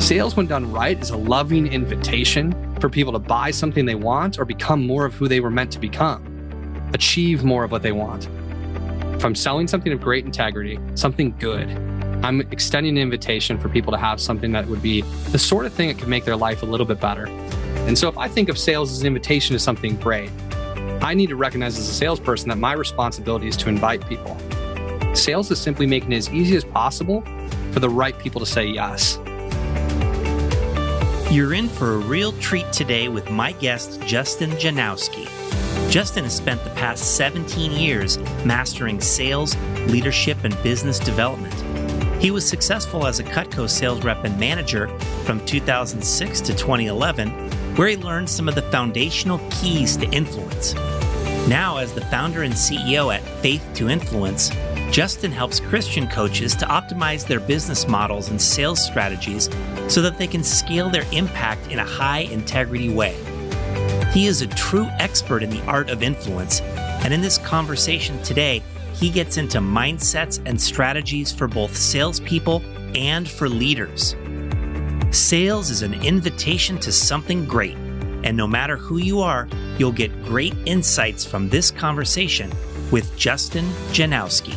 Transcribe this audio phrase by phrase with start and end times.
[0.00, 4.38] Sales, when done right, is a loving invitation for people to buy something they want
[4.38, 7.92] or become more of who they were meant to become, achieve more of what they
[7.92, 8.26] want.
[9.14, 11.68] If I'm selling something of great integrity, something good,
[12.24, 15.72] I'm extending an invitation for people to have something that would be the sort of
[15.74, 17.26] thing that could make their life a little bit better.
[17.86, 20.30] And so if I think of sales as an invitation to something great,
[21.02, 24.36] I need to recognize as a salesperson that my responsibility is to invite people.
[25.14, 27.22] Sales is simply making it as easy as possible
[27.72, 29.18] for the right people to say yes.
[31.30, 35.28] You're in for a real treat today with my guest, Justin Janowski.
[35.88, 39.54] Justin has spent the past 17 years mastering sales,
[39.86, 41.54] leadership, and business development.
[42.20, 44.88] He was successful as a Cutco sales rep and manager
[45.24, 47.30] from 2006 to 2011,
[47.76, 50.74] where he learned some of the foundational keys to influence.
[51.46, 54.50] Now, as the founder and CEO at Faith to Influence,
[54.90, 59.48] Justin helps Christian coaches to optimize their business models and sales strategies
[59.86, 63.14] so that they can scale their impact in a high integrity way.
[64.12, 68.64] He is a true expert in the art of influence, and in this conversation today,
[68.92, 72.60] he gets into mindsets and strategies for both salespeople
[72.96, 74.16] and for leaders.
[75.12, 77.76] Sales is an invitation to something great,
[78.24, 79.46] and no matter who you are,
[79.78, 82.50] you'll get great insights from this conversation
[82.90, 84.56] with Justin Janowski.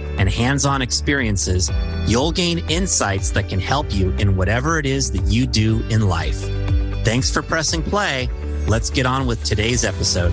[0.21, 1.71] and hands on experiences,
[2.05, 6.07] you'll gain insights that can help you in whatever it is that you do in
[6.07, 6.39] life.
[7.03, 8.29] Thanks for pressing play.
[8.67, 10.31] Let's get on with today's episode.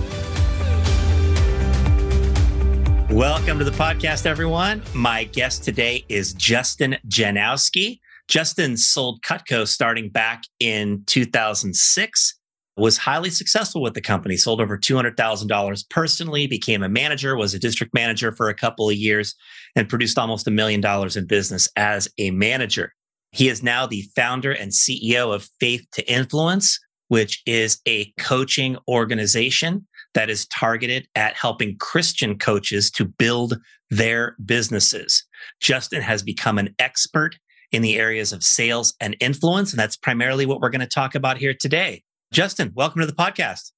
[3.09, 4.83] Welcome to the podcast, everyone.
[4.93, 7.99] My guest today is Justin Janowski.
[8.27, 12.38] Justin sold Cutco starting back in 2006
[12.79, 17.59] was highly successful with the company, sold over $200,000 personally, became a manager, was a
[17.59, 19.35] district manager for a couple of years,
[19.75, 22.93] and produced almost a million dollars in business as a manager.
[23.31, 26.79] He is now the founder and CEO of Faith2Influence,
[27.09, 34.35] which is a coaching organization that is targeted at helping Christian coaches to build their
[34.45, 35.23] businesses.
[35.59, 37.37] Justin has become an expert
[37.71, 41.13] in the areas of sales and influence, and that's primarily what we're going to talk
[41.13, 42.03] about here today.
[42.31, 43.71] Justin, welcome to the podcast.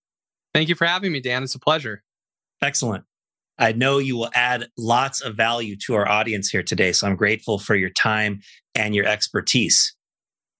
[0.54, 1.44] Thank you for having me, Dan.
[1.44, 2.04] It's a pleasure.
[2.62, 3.06] Excellent.
[3.58, 6.92] I know you will add lots of value to our audience here today.
[6.92, 8.42] So I'm grateful for your time
[8.76, 9.96] and your expertise.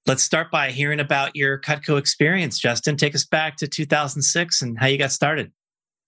[0.08, 2.60] Let's start by hearing about your Cutco experience.
[2.60, 5.52] Justin, take us back to 2006 and how you got started.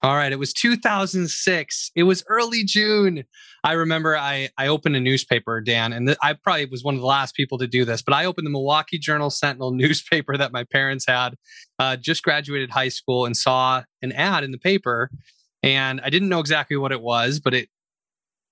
[0.04, 0.34] All right.
[0.34, 1.92] It was 2006.
[1.96, 3.24] It was early June.
[3.64, 7.00] I remember I, I opened a newspaper, Dan, and th- I probably was one of
[7.00, 10.52] the last people to do this, but I opened the Milwaukee Journal Sentinel newspaper that
[10.52, 11.38] my parents had.
[11.80, 15.10] Uh, just graduated high school and saw an ad in the paper.
[15.64, 17.70] And I didn't know exactly what it was, but it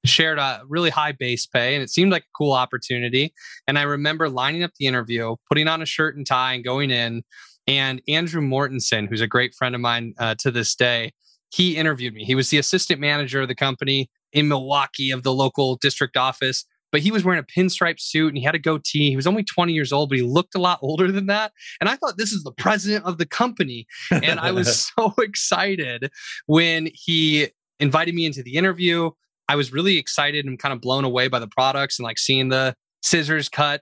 [0.05, 3.33] shared a really high base pay and it seemed like a cool opportunity.
[3.67, 6.91] And I remember lining up the interview, putting on a shirt and tie and going
[6.91, 7.23] in.
[7.67, 11.11] And Andrew Mortensen, who's a great friend of mine uh, to this day,
[11.51, 12.23] he interviewed me.
[12.23, 16.65] He was the assistant manager of the company in Milwaukee of the local district office,
[16.91, 19.09] but he was wearing a pinstripe suit and he had a goatee.
[19.09, 21.51] He was only 20 years old, but he looked a lot older than that.
[21.79, 23.85] And I thought this is the president of the company.
[24.11, 26.09] And I was so excited
[26.45, 27.49] when he
[27.79, 29.11] invited me into the interview.
[29.49, 32.49] I was really excited and kind of blown away by the products and like seeing
[32.49, 33.81] the scissors cut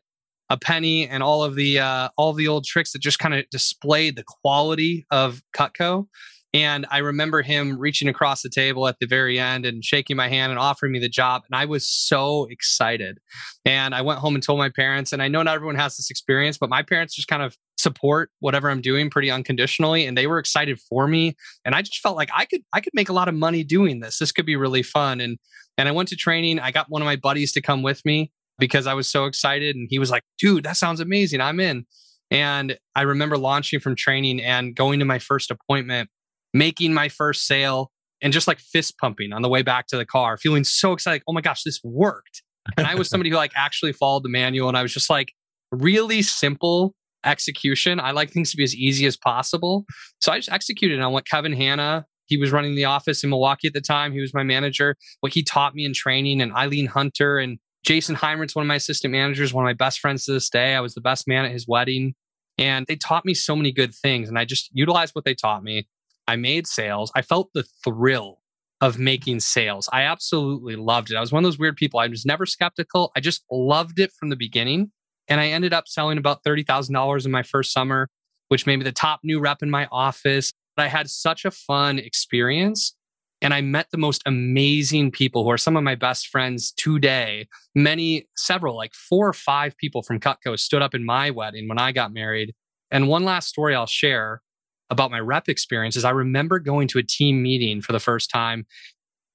[0.49, 3.35] a penny and all of the uh, all of the old tricks that just kind
[3.35, 6.07] of displayed the quality of Cutco.
[6.53, 10.27] And I remember him reaching across the table at the very end and shaking my
[10.27, 11.43] hand and offering me the job.
[11.49, 13.19] And I was so excited.
[13.65, 15.13] And I went home and told my parents.
[15.13, 18.31] And I know not everyone has this experience, but my parents just kind of support
[18.39, 20.05] whatever I'm doing pretty unconditionally.
[20.07, 21.35] And they were excited for me.
[21.65, 23.99] And I just felt like I could I could make a lot of money doing
[23.99, 24.17] this.
[24.17, 25.21] This could be really fun.
[25.21, 25.37] And
[25.77, 26.59] and I went to training.
[26.59, 28.31] I got one of my buddies to come with me.
[28.57, 29.75] because I was so excited.
[29.75, 31.41] And he was like, dude, that sounds amazing.
[31.41, 31.85] I'm in.
[32.31, 36.09] And I remember launching from training and going to my first appointment,
[36.53, 37.91] making my first sale,
[38.21, 41.15] and just like fist pumping on the way back to the car, feeling so excited.
[41.15, 42.43] Like, oh my gosh, this worked.
[42.77, 44.67] And I was somebody who like actually followed the manual.
[44.67, 45.31] And I was just like,
[45.71, 46.93] really simple
[47.25, 47.99] execution.
[47.99, 49.85] I like things to be as easy as possible.
[50.19, 53.67] So I just executed on what Kevin Hanna, he was running the office in Milwaukee
[53.67, 54.13] at the time.
[54.13, 54.95] He was my manager.
[55.21, 58.75] What he taught me in training, and Eileen Hunter and Jason Heimert's one of my
[58.75, 60.75] assistant managers, one of my best friends to this day.
[60.75, 62.13] I was the best man at his wedding.
[62.57, 64.27] And they taught me so many good things.
[64.27, 65.87] And I just utilized what they taught me.
[66.29, 67.11] I made sales.
[67.15, 68.37] I felt the thrill
[68.81, 69.89] of making sales.
[69.91, 71.15] I absolutely loved it.
[71.15, 71.99] I was one of those weird people.
[71.99, 73.11] I was never skeptical.
[73.15, 74.91] I just loved it from the beginning.
[75.27, 78.09] And I ended up selling about $30,000 in my first summer,
[78.49, 80.53] which made me the top new rep in my office.
[80.75, 82.95] But I had such a fun experience
[83.41, 87.47] and I met the most amazing people who are some of my best friends today.
[87.73, 91.79] Many, several, like four or five people from Cutco stood up in my wedding when
[91.79, 92.53] I got married.
[92.91, 94.43] And one last story I'll share
[94.89, 98.29] about my rep experience is I remember going to a team meeting for the first
[98.29, 98.65] time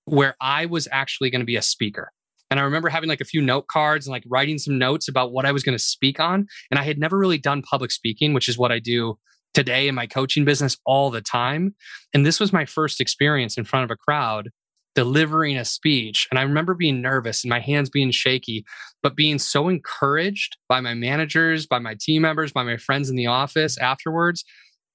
[0.04, 2.10] where I was actually going to be a speaker.
[2.50, 5.32] And I remember having like a few note cards and like writing some notes about
[5.32, 6.46] what I was going to speak on.
[6.70, 9.18] And I had never really done public speaking, which is what I do
[9.54, 11.74] today in my coaching business all the time.
[12.12, 14.50] And this was my first experience in front of a crowd
[14.94, 16.28] delivering a speech.
[16.30, 18.64] And I remember being nervous and my hands being shaky,
[19.02, 23.16] but being so encouraged by my managers, by my team members, by my friends in
[23.16, 24.44] the office afterwards,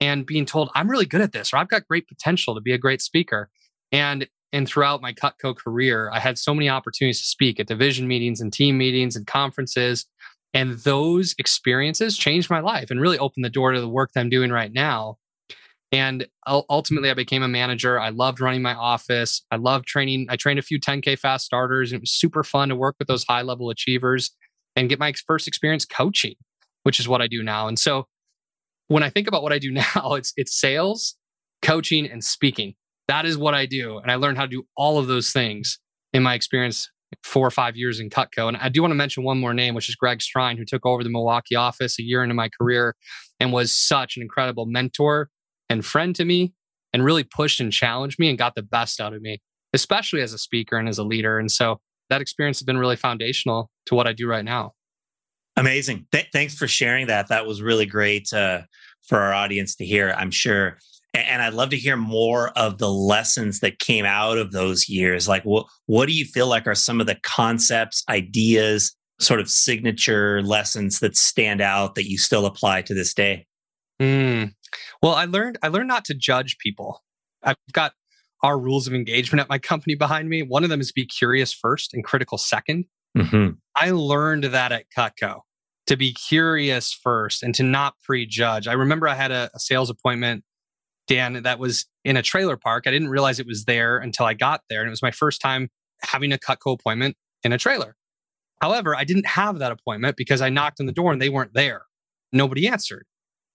[0.01, 2.73] and being told, I'm really good at this, or I've got great potential to be
[2.73, 3.49] a great speaker.
[3.91, 8.07] And and throughout my Cutco career, I had so many opportunities to speak at division
[8.07, 10.05] meetings and team meetings and conferences.
[10.55, 14.21] And those experiences changed my life and really opened the door to the work that
[14.21, 15.17] I'm doing right now.
[15.91, 17.99] And ultimately, I became a manager.
[17.99, 19.43] I loved running my office.
[19.51, 20.27] I loved training.
[20.29, 21.91] I trained a few 10K fast starters.
[21.91, 24.31] And it was super fun to work with those high level achievers
[24.75, 26.35] and get my first experience coaching,
[26.83, 27.67] which is what I do now.
[27.67, 28.07] And so
[28.89, 31.15] when I think about what I do now, it's, it's sales,
[31.61, 32.75] coaching, and speaking.
[33.07, 33.97] That is what I do.
[33.97, 35.79] And I learned how to do all of those things
[36.13, 36.89] in my experience
[37.23, 38.47] four or five years in Cutco.
[38.47, 40.85] And I do want to mention one more name, which is Greg Strine, who took
[40.85, 42.95] over the Milwaukee office a year into my career
[43.39, 45.29] and was such an incredible mentor
[45.69, 46.53] and friend to me
[46.93, 49.41] and really pushed and challenged me and got the best out of me,
[49.73, 51.39] especially as a speaker and as a leader.
[51.39, 54.73] And so that experience has been really foundational to what I do right now.
[55.59, 56.05] Amazing.
[56.11, 57.27] Th- thanks for sharing that.
[57.27, 58.61] That was really great uh,
[59.03, 60.13] for our audience to hear.
[60.17, 60.77] I'm sure
[61.13, 65.27] and I'd love to hear more of the lessons that came out of those years.
[65.27, 69.49] Like, what what do you feel like are some of the concepts, ideas, sort of
[69.49, 73.47] signature lessons that stand out that you still apply to this day?
[73.99, 74.53] Mm.
[75.01, 77.03] Well, I learned I learned not to judge people.
[77.43, 77.93] I've got
[78.43, 80.43] our rules of engagement at my company behind me.
[80.43, 82.85] One of them is be curious first and critical 2nd
[83.17, 83.49] mm-hmm.
[83.75, 85.41] I learned that at Cutco
[85.89, 88.67] to be curious first and to not prejudge.
[88.67, 90.43] I remember I had a, a sales appointment
[91.09, 92.83] Dan, that was in a trailer park.
[92.85, 94.81] I didn't realize it was there until I got there.
[94.81, 95.69] And it was my first time
[96.03, 97.95] having a Cutco appointment in a trailer.
[98.61, 101.55] However, I didn't have that appointment because I knocked on the door and they weren't
[101.55, 101.81] there.
[102.31, 103.07] Nobody answered.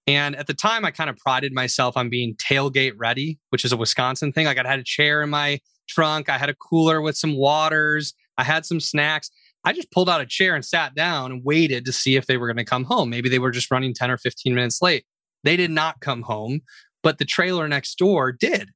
[0.08, 3.70] And at the time, I kind of prided myself on being tailgate ready, which is
[3.70, 4.46] a Wisconsin thing.
[4.46, 8.14] Like I had a chair in my trunk, I had a cooler with some waters,
[8.36, 9.30] I had some snacks.
[9.64, 12.36] I just pulled out a chair and sat down and waited to see if they
[12.36, 13.10] were going to come home.
[13.10, 15.04] Maybe they were just running 10 or 15 minutes late.
[15.42, 16.60] They did not come home
[17.04, 18.70] but the trailer next door did.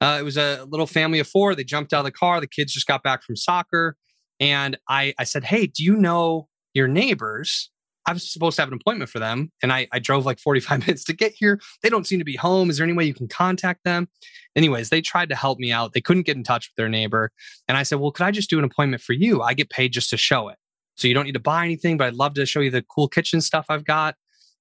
[0.00, 1.56] Uh, it was a little family of four.
[1.56, 2.40] They jumped out of the car.
[2.40, 3.96] The kids just got back from soccer.
[4.38, 7.70] And I, I said, Hey, do you know your neighbors?
[8.10, 9.52] I was supposed to have an appointment for them.
[9.62, 11.60] And I, I drove like 45 minutes to get here.
[11.82, 12.68] They don't seem to be home.
[12.68, 14.08] Is there any way you can contact them?
[14.56, 15.92] Anyways, they tried to help me out.
[15.92, 17.30] They couldn't get in touch with their neighbor.
[17.68, 19.42] And I said, Well, could I just do an appointment for you?
[19.42, 20.56] I get paid just to show it.
[20.96, 23.06] So you don't need to buy anything, but I'd love to show you the cool
[23.06, 24.16] kitchen stuff I've got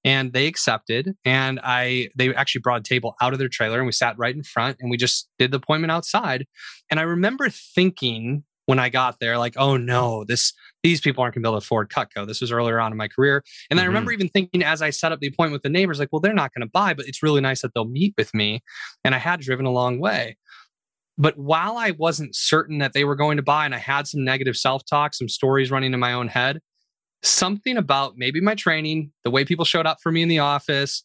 [0.06, 3.86] and they accepted and i they actually brought a table out of their trailer and
[3.86, 6.48] we sat right in front and we just did the appointment outside
[6.89, 11.33] and i remember thinking when i got there like oh no this these people aren't
[11.33, 12.25] going to be able to afford cutco.
[12.25, 13.43] This was earlier on in my career.
[13.69, 13.83] And mm-hmm.
[13.83, 16.19] i remember even thinking as i set up the appointment with the neighbors like well
[16.19, 18.61] they're not going to buy but it's really nice that they'll meet with me.
[19.03, 20.38] And i had driven a long way.
[21.17, 24.23] But while i wasn't certain that they were going to buy and i had some
[24.23, 26.61] negative self-talk some stories running in my own head
[27.23, 31.03] something about maybe my training, the way people showed up for me in the office,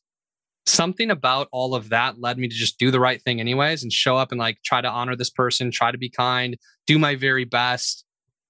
[0.66, 3.92] something about all of that led me to just do the right thing anyways and
[3.92, 6.56] show up and like try to honor this person, try to be kind,
[6.86, 8.04] do my very best.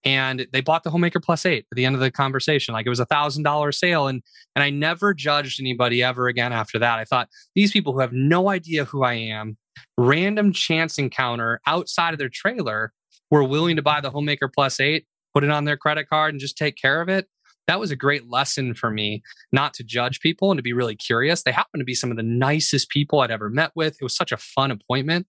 [0.07, 2.75] And they bought the homemaker plus eight at the end of the conversation.
[2.75, 4.07] Like it was a thousand dollar sale.
[4.07, 4.23] And
[4.55, 6.99] and I never judged anybody ever again after that.
[6.99, 9.57] I thought these people who have no idea who I am,
[9.97, 12.93] random chance encounter outside of their trailer,
[13.31, 16.41] were willing to buy the homemaker plus eight put it on their credit card and
[16.41, 17.27] just take care of it.
[17.67, 20.95] That was a great lesson for me not to judge people and to be really
[20.95, 21.43] curious.
[21.43, 23.95] They happened to be some of the nicest people I'd ever met with.
[23.95, 25.27] It was such a fun appointment.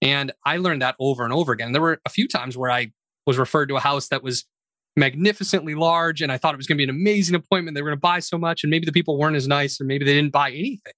[0.00, 1.72] And I learned that over and over again.
[1.72, 2.92] There were a few times where I
[3.26, 4.44] was referred to a house that was
[4.96, 7.74] magnificently large and I thought it was going to be an amazing appointment.
[7.74, 9.84] They were going to buy so much and maybe the people weren't as nice or
[9.84, 10.92] maybe they didn't buy anything.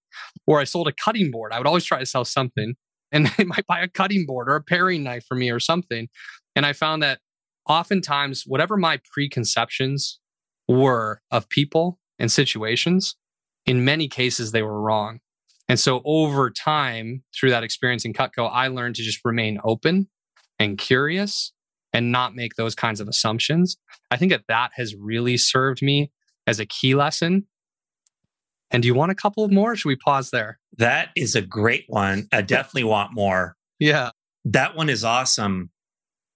[0.47, 1.53] Or I sold a cutting board.
[1.53, 2.75] I would always try to sell something
[3.13, 6.09] and they might buy a cutting board or a paring knife for me or something.
[6.55, 7.19] And I found that
[7.69, 10.21] oftentimes, whatever my preconceptions
[10.69, 13.17] were of people and situations,
[13.67, 15.21] in many cases, they were wrong.
[15.71, 20.09] And so over time, through that experience in Cutco, I learned to just remain open
[20.59, 21.53] and curious
[21.93, 23.77] and not make those kinds of assumptions.
[24.11, 26.11] I think that that has really served me
[26.49, 27.47] as a key lesson.
[28.73, 29.77] And do you want a couple of more?
[29.77, 30.59] should we pause there?
[30.79, 32.27] That is a great one.
[32.33, 33.55] I definitely want more.
[33.79, 34.11] Yeah.
[34.47, 35.71] That one is awesome.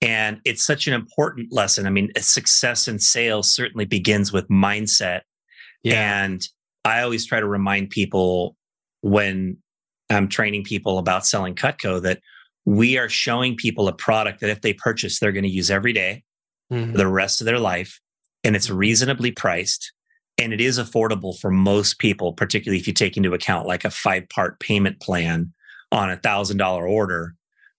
[0.00, 1.86] And it's such an important lesson.
[1.86, 5.22] I mean, success in sales certainly begins with mindset.
[5.82, 6.22] Yeah.
[6.22, 6.40] And
[6.84, 8.56] I always try to remind people
[9.04, 9.58] when
[10.08, 12.20] I'm training people about selling Cutco that
[12.64, 15.92] we are showing people a product that if they purchase, they're going to use every
[15.92, 16.24] day
[16.72, 16.92] mm-hmm.
[16.92, 18.00] for the rest of their life.
[18.42, 19.92] And it's reasonably priced
[20.38, 23.90] and it is affordable for most people, particularly if you take into account like a
[23.90, 25.52] five part payment plan
[25.92, 27.34] on a thousand dollar order,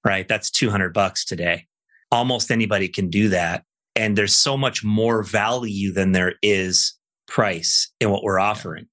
[0.05, 0.27] right?
[0.27, 1.65] That's 200 bucks today.
[2.11, 3.63] Almost anybody can do that.
[3.95, 6.93] And there's so much more value than there is
[7.27, 8.87] price in what we're offering.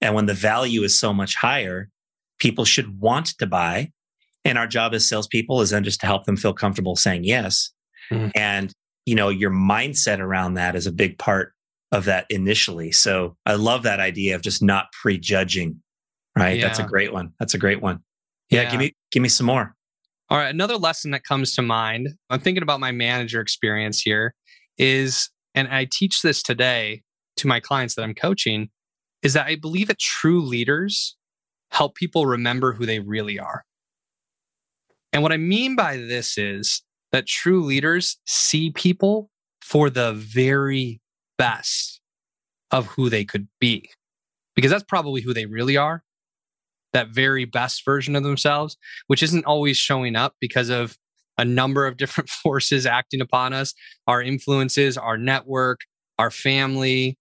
[0.00, 1.88] And when the value is so much higher,
[2.38, 3.90] people should want to buy
[4.44, 7.70] and our job as salespeople is then just to help them feel comfortable saying yes.
[8.10, 8.30] Mm-hmm.
[8.34, 8.72] And,
[9.04, 11.52] you know, your mindset around that is a big part
[11.92, 12.92] of that initially.
[12.92, 15.82] So I love that idea of just not prejudging.
[16.36, 16.58] Right.
[16.58, 16.66] Yeah.
[16.66, 17.32] That's a great one.
[17.38, 18.00] That's a great one.
[18.50, 18.70] Yeah, yeah.
[18.70, 19.74] Give me, give me some more.
[20.30, 20.54] All right.
[20.54, 24.34] Another lesson that comes to mind, I'm thinking about my manager experience here
[24.78, 27.02] is, and I teach this today
[27.38, 28.70] to my clients that I'm coaching,
[29.22, 31.16] is that I believe that true leaders
[31.70, 33.64] help people remember who they really are.
[35.12, 36.82] And what I mean by this is
[37.12, 39.30] that true leaders see people
[39.62, 41.00] for the very
[41.36, 42.00] best
[42.70, 43.90] of who they could be,
[44.54, 46.02] because that's probably who they really are
[46.92, 50.96] that very best version of themselves, which isn't always showing up because of
[51.36, 53.74] a number of different forces acting upon us
[54.06, 55.80] our influences, our network,
[56.18, 57.16] our family.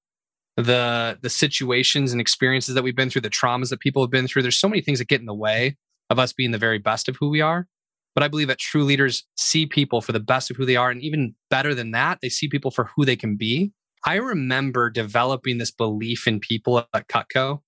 [0.58, 4.28] The, the situations and experiences that we've been through, the traumas that people have been
[4.28, 4.42] through.
[4.42, 5.78] There's so many things that get in the way
[6.10, 7.68] of us being the very best of who we are.
[8.16, 10.90] But I believe that true leaders see people for the best of who they are.
[10.90, 13.72] And even better than that, they see people for who they can be.
[14.06, 17.60] I remember developing this belief in people at Cutco.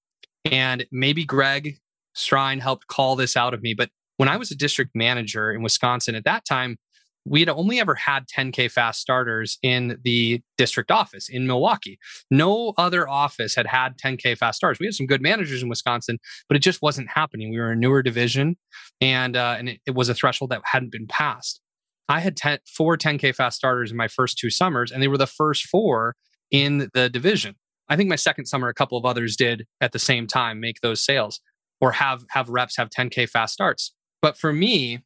[0.46, 1.78] And maybe Greg
[2.16, 3.76] Strine helped call this out of me.
[3.76, 6.78] But when I was a district manager in Wisconsin at that time,
[7.26, 12.00] we had only ever had 10K fast starters in the district office in Milwaukee.
[12.32, 14.80] No other office had had 10K fast starters.
[14.80, 17.52] We had some good managers in Wisconsin, but it just wasn't happening.
[17.52, 18.58] We were a newer division
[19.02, 21.62] and, uh, and it, it, was a threshold that hadn't been passed.
[22.08, 25.18] I had 10, four 10K fast starters in my first two summers, and they were
[25.18, 26.16] the first four
[26.50, 27.56] in the division.
[27.88, 30.82] I think my second summer, a couple of others did at the same time make
[30.82, 31.40] those sales
[31.82, 33.94] or have have reps have 10K fast starts.
[34.22, 35.00] But for me,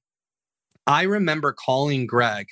[0.86, 2.48] I remember calling Greg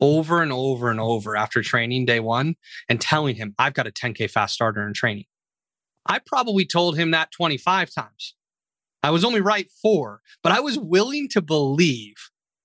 [0.00, 2.56] over and over and over after training day one
[2.88, 5.24] and telling him, I've got a 10K fast starter in training.
[6.06, 8.34] I probably told him that 25 times.
[9.02, 12.14] I was only right four, but I was willing to believe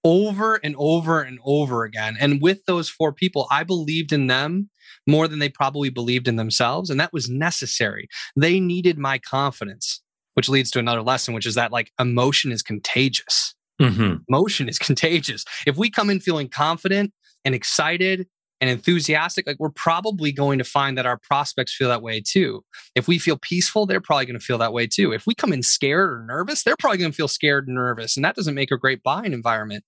[0.03, 2.15] over and over and over again.
[2.19, 4.69] And with those four people, I believed in them
[5.05, 6.89] more than they probably believed in themselves.
[6.89, 8.07] And that was necessary.
[8.35, 10.01] They needed my confidence,
[10.33, 13.55] which leads to another lesson, which is that like emotion is contagious.
[13.79, 14.15] Mm-hmm.
[14.29, 15.45] Motion is contagious.
[15.65, 17.13] If we come in feeling confident
[17.45, 18.27] and excited
[18.61, 22.63] and enthusiastic, like we're probably going to find that our prospects feel that way too.
[22.95, 25.13] If we feel peaceful, they're probably going to feel that way too.
[25.13, 28.17] If we come in scared or nervous, they're probably going to feel scared and nervous.
[28.17, 29.85] And that doesn't make a great buying environment.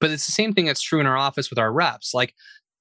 [0.00, 2.14] But it's the same thing that's true in our office with our reps.
[2.14, 2.34] Like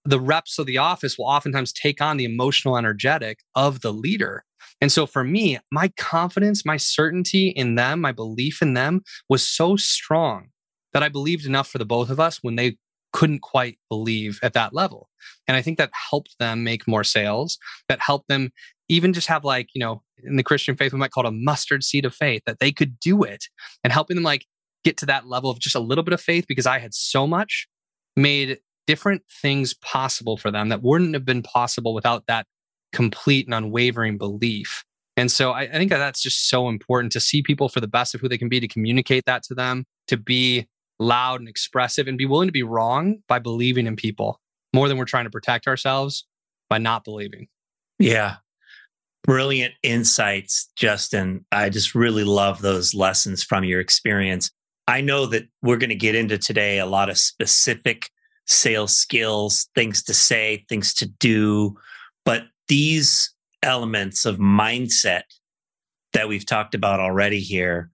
[0.05, 4.43] the reps of the office will oftentimes take on the emotional energetic of the leader.
[4.81, 9.45] And so for me, my confidence, my certainty in them, my belief in them was
[9.45, 10.49] so strong
[10.93, 12.77] that I believed enough for the both of us when they
[13.11, 15.09] couldn't quite believe at that level.
[15.47, 17.57] And I think that helped them make more sales,
[17.87, 18.51] that helped them
[18.89, 21.31] even just have like, you know, in the Christian faith, we might call it a
[21.31, 23.45] mustard seed of faith, that they could do it
[23.83, 24.45] and helping them like
[24.83, 27.25] get to that level of just a little bit of faith because I had so
[27.25, 27.67] much
[28.15, 32.45] made different things possible for them that wouldn't have been possible without that
[32.91, 34.83] complete and unwavering belief.
[35.15, 37.87] And so I, I think that that's just so important to see people for the
[37.87, 40.67] best of who they can be, to communicate that to them, to be
[41.03, 44.39] loud and expressive and be willing to be wrong by believing in people
[44.73, 46.25] more than we're trying to protect ourselves
[46.69, 47.47] by not believing.
[47.99, 48.37] Yeah.
[49.23, 51.45] Brilliant insights, Justin.
[51.51, 54.51] I just really love those lessons from your experience.
[54.87, 58.09] I know that we're going to get into today a lot of specific
[58.45, 61.77] sales skills, things to say, things to do,
[62.25, 65.23] but these elements of mindset
[66.11, 67.89] that we've talked about already here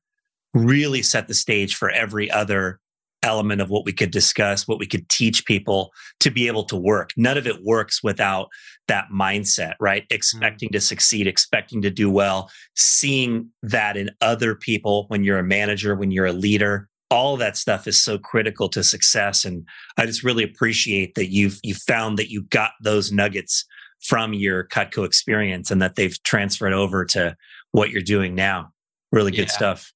[0.53, 2.79] really set the stage for every other
[3.23, 6.75] element of what we could discuss, what we could teach people to be able to
[6.75, 7.11] work.
[7.17, 8.49] None of it works without
[8.87, 10.03] that mindset, right?
[10.03, 10.15] Mm-hmm.
[10.15, 15.43] Expecting to succeed, expecting to do well, seeing that in other people when you're a
[15.43, 16.87] manager, when you're a leader.
[17.11, 19.43] All that stuff is so critical to success.
[19.43, 23.65] And I just really appreciate that you've you found that you got those nuggets
[24.01, 27.35] from your Cutco experience and that they've transferred over to
[27.71, 28.71] what you're doing now.
[29.11, 29.53] Really good yeah.
[29.53, 29.91] stuff.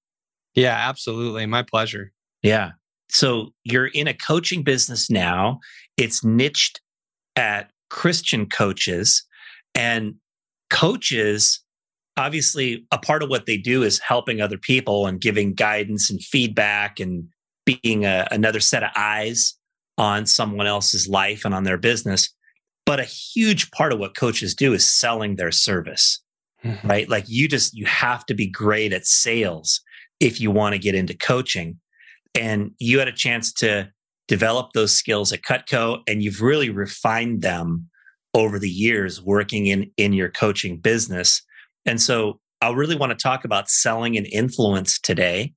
[0.55, 1.45] Yeah, absolutely.
[1.45, 2.11] My pleasure.
[2.41, 2.71] Yeah.
[3.13, 5.59] So you're in a coaching business now.
[5.97, 6.81] It's niched
[7.35, 9.23] at Christian coaches
[9.75, 10.15] and
[10.69, 11.63] coaches
[12.17, 16.21] obviously a part of what they do is helping other people and giving guidance and
[16.21, 17.27] feedback and
[17.65, 19.55] being a, another set of eyes
[19.97, 22.29] on someone else's life and on their business
[22.85, 26.21] but a huge part of what coaches do is selling their service
[26.63, 26.87] mm-hmm.
[26.87, 29.81] right like you just you have to be great at sales
[30.19, 31.79] if you want to get into coaching
[32.35, 33.89] and you had a chance to
[34.27, 37.89] develop those skills at Cutco and you've really refined them
[38.33, 41.41] over the years working in in your coaching business.
[41.85, 45.53] And so I really want to talk about selling and influence today.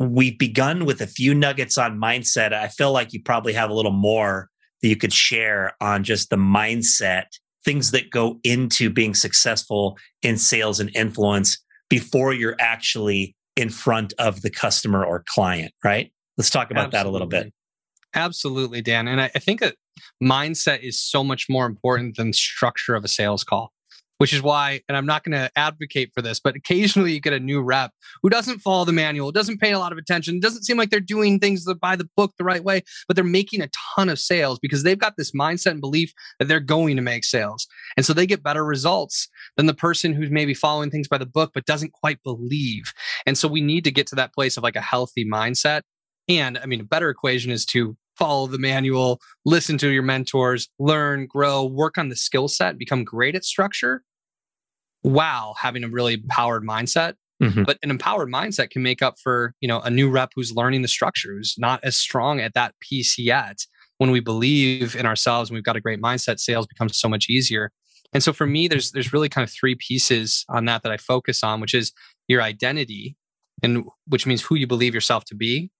[0.00, 2.52] We've begun with a few nuggets on mindset.
[2.52, 4.48] I feel like you probably have a little more
[4.82, 7.26] that you could share on just the mindset,
[7.64, 11.58] things that go into being successful in sales and influence
[11.88, 16.12] before you're actually in front of the customer or client, right?
[16.38, 16.98] Let's talk about Absolutely.
[16.98, 17.52] that a little bit.
[18.14, 19.06] Absolutely, Dan.
[19.06, 19.74] And I, I think that
[20.22, 23.72] mindset is so much more important than structure of a sales call
[24.18, 27.32] which is why, and I'm not going to advocate for this, but occasionally you get
[27.32, 30.64] a new rep who doesn't follow the manual, doesn't pay a lot of attention, doesn't
[30.64, 33.70] seem like they're doing things by the book the right way, but they're making a
[33.96, 37.24] ton of sales because they've got this mindset and belief that they're going to make
[37.24, 37.66] sales.
[37.96, 41.26] And so they get better results than the person who's maybe following things by the
[41.26, 42.92] book, but doesn't quite believe.
[43.24, 45.82] And so we need to get to that place of like a healthy mindset
[46.28, 50.68] and I mean, a better equation is to follow the manual, listen to your mentors,
[50.78, 54.02] learn, grow, work on the skill set, become great at structure
[55.02, 57.14] while having a really empowered mindset.
[57.42, 57.62] Mm-hmm.
[57.62, 60.82] But an empowered mindset can make up for, you know, a new rep who's learning
[60.82, 63.64] the structure, who's not as strong at that piece yet.
[63.98, 67.28] When we believe in ourselves and we've got a great mindset, sales becomes so much
[67.28, 67.70] easier.
[68.12, 70.96] And so for me, there's there's really kind of three pieces on that that I
[70.96, 71.92] focus on, which is
[72.26, 73.16] your identity,
[73.62, 75.70] and which means who you believe yourself to be,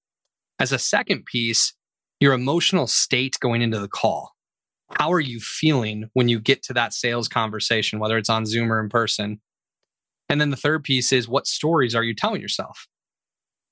[0.58, 1.74] as a second piece,
[2.20, 4.32] your emotional state going into the call.
[4.92, 8.72] How are you feeling when you get to that sales conversation, whether it's on Zoom
[8.72, 9.40] or in person?
[10.28, 12.86] And then the third piece is what stories are you telling yourself?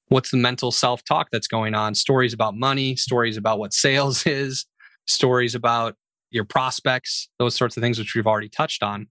[0.08, 1.94] What's the mental self talk that's going on?
[1.94, 4.66] Stories about money, stories about what sales is,
[5.06, 5.96] stories about
[6.30, 9.08] your prospects, those sorts of things, which we've already touched on.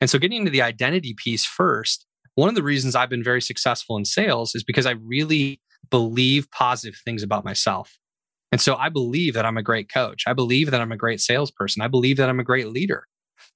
[0.00, 3.42] And so, getting into the identity piece first, one of the reasons I've been very
[3.42, 5.60] successful in sales is because I really
[5.90, 7.98] believe positive things about myself.
[8.50, 10.24] And so I believe that I'm a great coach.
[10.26, 11.82] I believe that I'm a great salesperson.
[11.82, 13.04] I believe that I'm a great leader.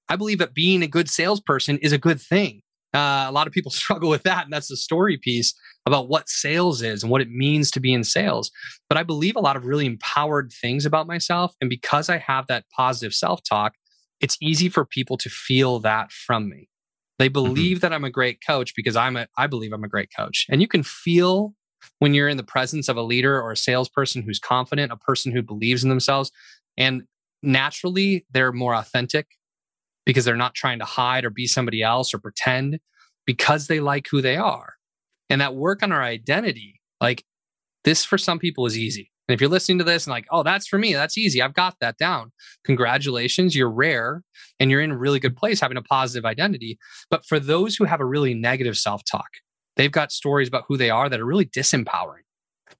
[0.08, 2.62] I believe that being a good salesperson is a good thing.
[2.94, 4.44] Uh, a lot of people struggle with that.
[4.44, 5.54] And that's the story piece
[5.86, 8.50] about what sales is and what it means to be in sales.
[8.88, 11.54] But I believe a lot of really empowered things about myself.
[11.60, 13.74] And because I have that positive self talk,
[14.20, 16.68] it's easy for people to feel that from me.
[17.18, 17.32] They mm-hmm.
[17.32, 17.80] believe mm-hmm.
[17.80, 20.46] that I'm a great coach because I'm a, I believe I'm a great coach.
[20.50, 21.54] And you can feel
[21.98, 25.32] when you're in the presence of a leader or a salesperson who's confident, a person
[25.32, 26.30] who believes in themselves,
[26.76, 27.02] and
[27.42, 29.26] naturally they're more authentic
[30.04, 32.78] because they're not trying to hide or be somebody else or pretend
[33.26, 34.74] because they like who they are.
[35.30, 37.24] And that work on our identity, like
[37.84, 39.10] this for some people is easy.
[39.28, 41.40] And if you're listening to this and like, oh, that's for me, that's easy.
[41.40, 42.32] I've got that down.
[42.64, 44.22] Congratulations, you're rare
[44.58, 46.78] and you're in a really good place having a positive identity.
[47.08, 49.28] But for those who have a really negative self talk,
[49.76, 52.24] They've got stories about who they are that are really disempowering.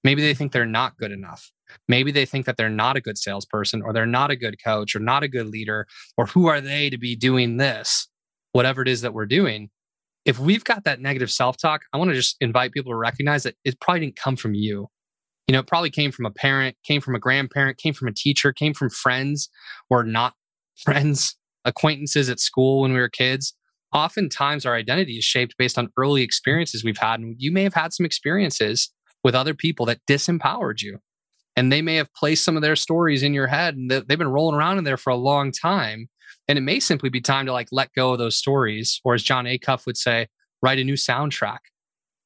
[0.04, 1.50] Maybe they think they're not good enough.
[1.88, 4.94] Maybe they think that they're not a good salesperson or they're not a good coach
[4.94, 8.08] or not a good leader or who are they to be doing this,
[8.52, 9.70] whatever it is that we're doing.
[10.24, 13.42] If we've got that negative self talk, I want to just invite people to recognize
[13.44, 14.88] that it probably didn't come from you.
[15.48, 18.12] You know, it probably came from a parent, came from a grandparent, came from a
[18.12, 19.48] teacher, came from friends
[19.90, 20.34] or not
[20.76, 23.54] friends, acquaintances at school when we were kids
[23.92, 27.20] oftentimes our identity is shaped based on early experiences we've had.
[27.20, 28.90] And you may have had some experiences
[29.24, 30.98] with other people that disempowered you.
[31.54, 34.28] And they may have placed some of their stories in your head and they've been
[34.28, 36.08] rolling around in there for a long time.
[36.48, 39.00] And it may simply be time to like let go of those stories.
[39.04, 40.28] Or as Jon Acuff would say,
[40.62, 41.58] write a new soundtrack,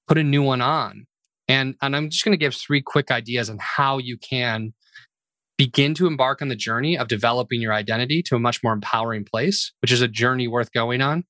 [0.06, 1.06] put a new one on.
[1.48, 4.72] And, and I'm just going to give three quick ideas on how you can
[5.56, 9.24] begin to embark on the journey of developing your identity to a much more empowering
[9.24, 11.24] place, which is a journey worth going on.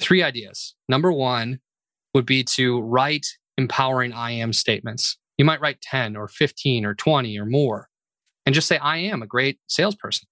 [0.00, 0.74] Three ideas.
[0.88, 1.60] Number one
[2.14, 5.18] would be to write empowering I am statements.
[5.36, 7.88] You might write 10 or 15 or 20 or more
[8.46, 10.28] and just say, I am a great salesperson.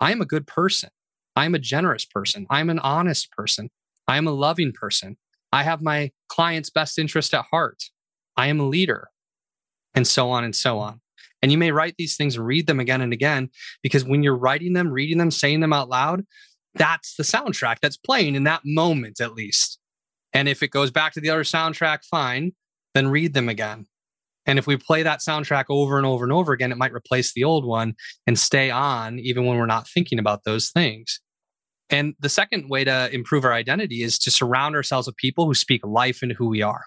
[0.00, 0.90] I am a good person.
[1.36, 2.46] I am a generous person.
[2.50, 3.70] I am an honest person.
[4.08, 5.16] I am a loving person.
[5.52, 7.84] I have my client's best interest at heart.
[8.36, 9.08] I am a leader,
[9.94, 11.00] and so on and so on.
[11.42, 13.50] And you may write these things and read them again and again
[13.82, 16.24] because when you're writing them, reading them, saying them out loud,
[16.74, 19.78] that's the soundtrack that's playing in that moment, at least.
[20.32, 22.52] And if it goes back to the other soundtrack, fine,
[22.94, 23.86] then read them again.
[24.46, 27.32] And if we play that soundtrack over and over and over again, it might replace
[27.32, 27.94] the old one
[28.26, 31.20] and stay on even when we're not thinking about those things.
[31.90, 35.54] And the second way to improve our identity is to surround ourselves with people who
[35.54, 36.86] speak life into who we are.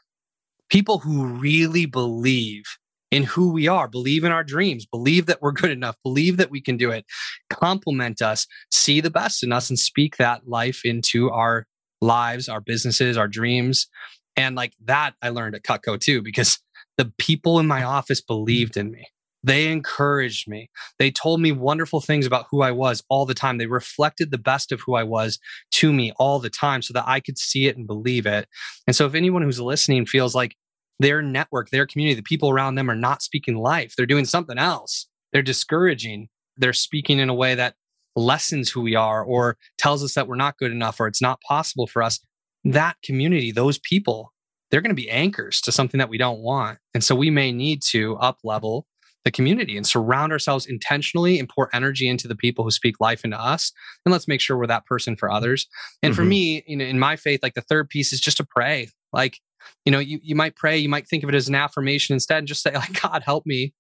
[0.70, 2.64] People who really believe
[3.12, 6.52] in who we are, believe in our dreams, believe that we're good enough, believe that
[6.52, 7.06] we can do it,
[7.50, 11.66] compliment us, see the best in us, and speak that life into our
[12.02, 13.88] lives, our businesses, our dreams.
[14.36, 16.60] And like that, I learned at Cutco too, because
[16.98, 19.08] the people in my office believed in me.
[19.44, 20.72] They encouraged me.
[20.98, 23.60] They told me wonderful things about who I was all the time.
[23.60, 25.38] They reflected the best of who I was
[25.74, 28.48] to me all the time so that I could see it and believe it.
[28.88, 30.56] And so, if anyone who's listening feels like
[31.00, 33.94] their network, their community, the people around them are not speaking life.
[33.96, 35.08] They're doing something else.
[35.34, 36.30] They're discouraging.
[36.58, 37.76] They're speaking in a way that
[38.16, 41.42] lessens who we are or tells us that we're not good enough or it's not
[41.42, 42.20] possible for us.
[42.64, 44.34] That community, those people,
[44.72, 46.80] they're going to be anchors to something that we don't want.
[46.94, 48.88] And so we may need to up level
[49.26, 53.26] the community and surround ourselves intentionally and pour energy into the people who speak life
[53.26, 53.72] into us.
[54.06, 55.68] And let's make sure we're that person for others.
[56.04, 56.22] And mm-hmm.
[56.22, 58.90] for me, you know, in my faith, like the third piece is just to pray.
[59.12, 59.40] Like
[59.86, 62.40] you know, you, you might pray, you might think of it as an affirmation instead
[62.40, 63.74] and just say, like, God, help me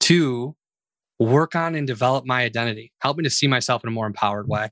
[0.00, 0.54] to
[1.18, 2.92] work on and develop my identity.
[3.00, 4.70] Help me to see myself in a more empowered way.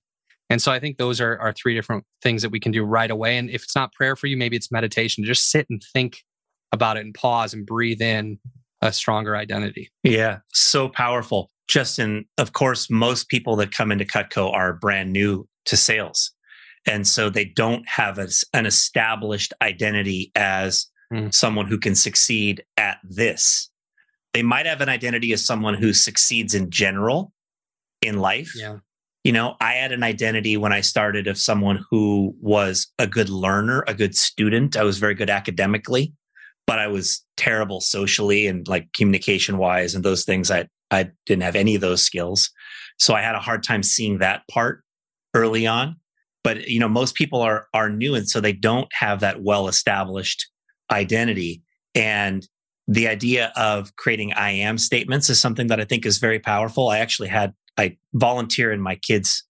[0.50, 3.10] And so I think those are, are three different things that we can do right
[3.10, 3.38] away.
[3.38, 5.24] And if it's not prayer for you, maybe it's meditation.
[5.24, 6.18] Just sit and think
[6.70, 8.38] about it and pause and breathe in
[8.82, 9.90] a stronger identity.
[10.02, 11.50] Yeah, so powerful.
[11.66, 16.32] Justin, of course, most people that come into Cutco are brand new to sales.
[16.86, 21.32] And so they don't have a, an established identity as mm.
[21.32, 23.70] someone who can succeed at this.
[24.32, 27.32] They might have an identity as someone who succeeds in general
[28.02, 28.52] in life.
[28.54, 28.78] Yeah.
[29.22, 33.30] You know, I had an identity when I started of someone who was a good
[33.30, 34.76] learner, a good student.
[34.76, 36.12] I was very good academically,
[36.66, 40.50] but I was terrible socially and like communication wise and those things.
[40.50, 42.50] I, I didn't have any of those skills.
[42.98, 44.82] So I had a hard time seeing that part
[45.32, 45.96] early on
[46.44, 49.66] but you know most people are are new and so they don't have that well
[49.66, 50.48] established
[50.92, 51.62] identity.
[51.96, 52.46] And
[52.86, 56.90] the idea of creating i am statements is something that i think is very powerful.
[56.90, 59.42] I actually had i volunteer in my kids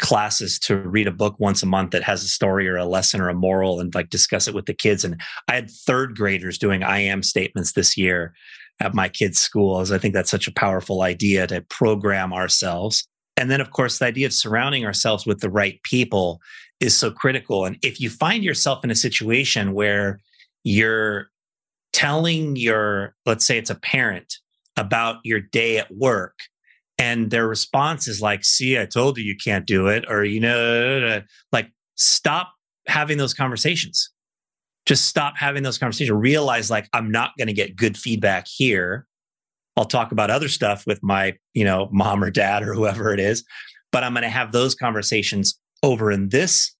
[0.00, 3.20] classes to read a book once a month that has a story or a lesson
[3.20, 5.04] or a moral and like discuss it with the kids.
[5.04, 8.32] And i had third graders doing i am statements this year
[8.80, 9.90] at my kids schools.
[9.90, 13.06] I think that's such a powerful idea to program ourselves
[13.38, 16.40] and then, of course, the idea of surrounding ourselves with the right people
[16.80, 17.64] is so critical.
[17.64, 20.20] And if you find yourself in a situation where
[20.64, 21.28] you're
[21.94, 24.34] telling your, let's say it's a parent
[24.76, 26.34] about your day at work,
[26.98, 30.40] and their response is like, see, I told you you can't do it, or, you
[30.40, 31.22] know,
[31.52, 32.52] like stop
[32.86, 34.10] having those conversations.
[34.86, 36.16] Just stop having those conversations.
[36.16, 39.06] Realize, like, I'm not going to get good feedback here.
[39.78, 43.20] I'll talk about other stuff with my, you know, mom or dad or whoever it
[43.20, 43.44] is,
[43.92, 46.74] but I'm going to have those conversations over in this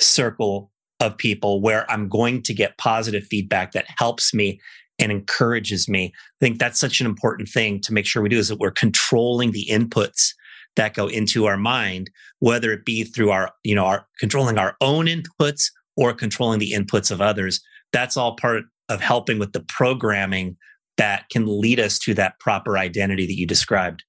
[0.00, 4.58] circle of people where I'm going to get positive feedback that helps me
[4.98, 6.14] and encourages me.
[6.16, 8.70] I think that's such an important thing to make sure we do is that we're
[8.70, 10.30] controlling the inputs
[10.76, 14.76] that go into our mind, whether it be through our, you know, our controlling our
[14.80, 17.60] own inputs or controlling the inputs of others.
[17.92, 20.56] That's all part of helping with the programming
[20.96, 24.04] that can lead us to that proper identity that you described.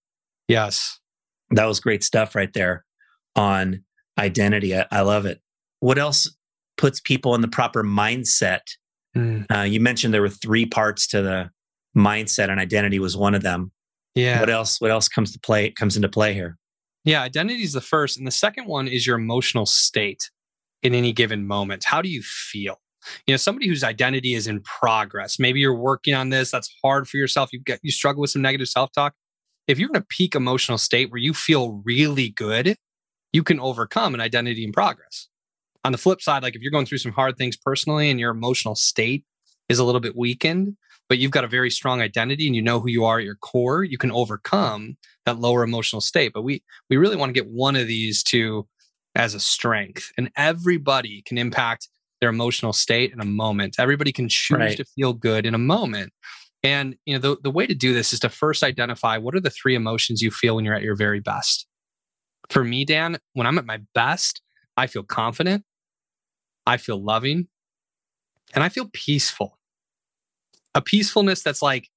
[0.47, 0.99] Yes.
[1.51, 2.85] That was great stuff right there
[3.35, 3.83] on
[4.17, 4.75] identity.
[4.75, 5.41] I, I love it.
[5.79, 6.33] What else
[6.77, 8.61] puts people in the proper mindset?
[9.15, 9.45] Mm.
[9.53, 11.49] Uh, you mentioned there were three parts to the
[11.95, 13.71] mindset, and identity was one of them.
[14.13, 14.39] Yeah.
[14.39, 14.79] What else?
[14.81, 15.71] What else comes to play?
[15.71, 16.57] Comes into play here?
[17.03, 20.29] Yeah, identity is the first, and the second one is your emotional state
[20.81, 21.83] in any given moment.
[21.85, 22.79] How do you feel?
[23.27, 25.39] You know, somebody whose identity is in progress.
[25.39, 26.51] Maybe you're working on this.
[26.51, 27.51] That's hard for yourself.
[27.53, 29.13] You get you struggle with some negative self-talk.
[29.67, 32.75] If you're in a peak emotional state where you feel really good,
[33.33, 35.27] you can overcome an identity in progress.
[35.83, 38.31] On the flip side, like if you're going through some hard things personally and your
[38.31, 39.23] emotional state
[39.69, 40.75] is a little bit weakened,
[41.09, 43.35] but you've got a very strong identity and you know who you are at your
[43.35, 46.31] core, you can overcome that lower emotional state.
[46.33, 48.67] But we we really want to get one of these two
[49.15, 50.11] as a strength.
[50.17, 51.89] And everybody can impact
[52.21, 53.75] their emotional state in a moment.
[53.79, 54.77] Everybody can choose right.
[54.77, 56.13] to feel good in a moment.
[56.63, 59.39] And you know, the, the way to do this is to first identify what are
[59.39, 61.67] the three emotions you feel when you're at your very best.
[62.49, 64.41] For me, Dan, when I'm at my best,
[64.77, 65.63] I feel confident,
[66.65, 67.47] I feel loving,
[68.53, 69.59] and I feel peaceful.
[70.73, 71.89] A peacefulness that's like,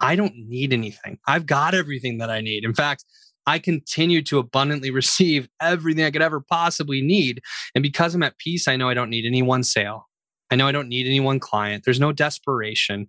[0.00, 1.18] I don't need anything.
[1.26, 2.64] I've got everything that I need.
[2.64, 3.04] In fact,
[3.46, 7.42] I continue to abundantly receive everything I could ever possibly need.
[7.74, 10.08] And because I'm at peace, I know I don't need any one sale.
[10.50, 11.84] I know I don't need any one client.
[11.84, 13.08] There's no desperation.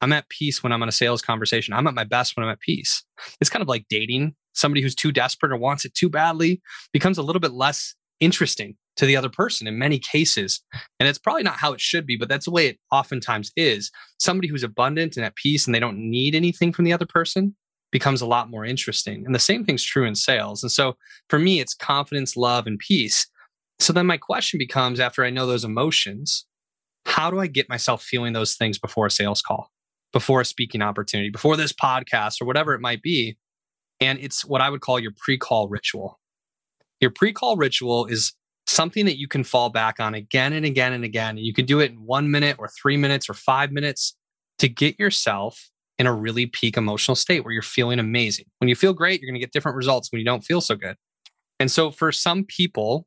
[0.00, 1.72] I'm at peace when I'm on a sales conversation.
[1.72, 3.02] I'm at my best when I'm at peace.
[3.40, 4.34] It's kind of like dating.
[4.52, 6.60] Somebody who's too desperate or wants it too badly
[6.92, 10.60] becomes a little bit less interesting to the other person in many cases.
[11.00, 13.90] And it's probably not how it should be, but that's the way it oftentimes is.
[14.18, 17.56] Somebody who's abundant and at peace and they don't need anything from the other person
[17.94, 19.24] becomes a lot more interesting.
[19.24, 20.64] And the same thing's true in sales.
[20.64, 20.96] And so
[21.30, 23.28] for me, it's confidence, love, and peace.
[23.78, 26.44] So then my question becomes after I know those emotions,
[27.06, 29.70] how do I get myself feeling those things before a sales call,
[30.12, 33.38] before a speaking opportunity, before this podcast, or whatever it might be?
[34.00, 36.18] And it's what I would call your pre call ritual.
[37.00, 38.32] Your pre call ritual is
[38.66, 41.36] something that you can fall back on again and again and again.
[41.36, 44.16] And you can do it in one minute or three minutes or five minutes
[44.58, 48.46] to get yourself in a really peak emotional state where you're feeling amazing.
[48.58, 50.74] When you feel great, you're going to get different results when you don't feel so
[50.74, 50.96] good.
[51.60, 53.06] And so for some people,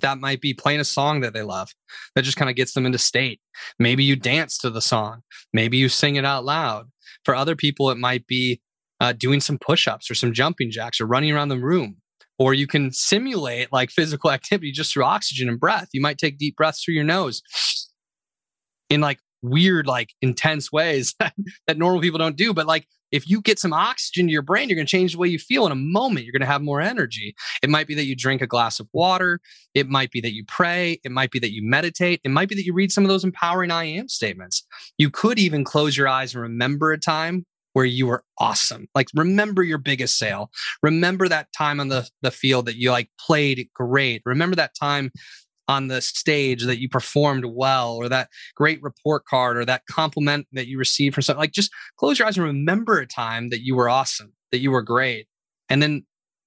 [0.00, 1.70] that might be playing a song that they love
[2.14, 3.40] that just kind of gets them into state.
[3.78, 5.22] Maybe you dance to the song.
[5.52, 6.86] Maybe you sing it out loud.
[7.24, 8.60] For other people, it might be
[9.00, 11.96] uh, doing some push ups or some jumping jacks or running around the room.
[12.38, 15.88] Or you can simulate like physical activity just through oxygen and breath.
[15.92, 17.42] You might take deep breaths through your nose
[18.88, 21.34] in like weird, like intense ways that,
[21.66, 22.52] that normal people don't do.
[22.54, 25.18] But like if you get some oxygen to your brain, you're going to change the
[25.18, 26.24] way you feel in a moment.
[26.24, 27.34] You're going to have more energy.
[27.62, 29.40] It might be that you drink a glass of water.
[29.74, 31.00] It might be that you pray.
[31.04, 32.20] It might be that you meditate.
[32.24, 34.66] It might be that you read some of those empowering I am statements.
[34.98, 38.88] You could even close your eyes and remember a time where you were awesome.
[38.94, 40.50] Like remember your biggest sale.
[40.82, 44.22] Remember that time on the, the field that you like played great.
[44.24, 45.12] Remember that time
[45.70, 50.48] on the stage that you performed well or that great report card or that compliment
[50.50, 53.64] that you received from something like just close your eyes and remember a time that
[53.64, 55.28] you were awesome that you were great
[55.68, 56.04] and then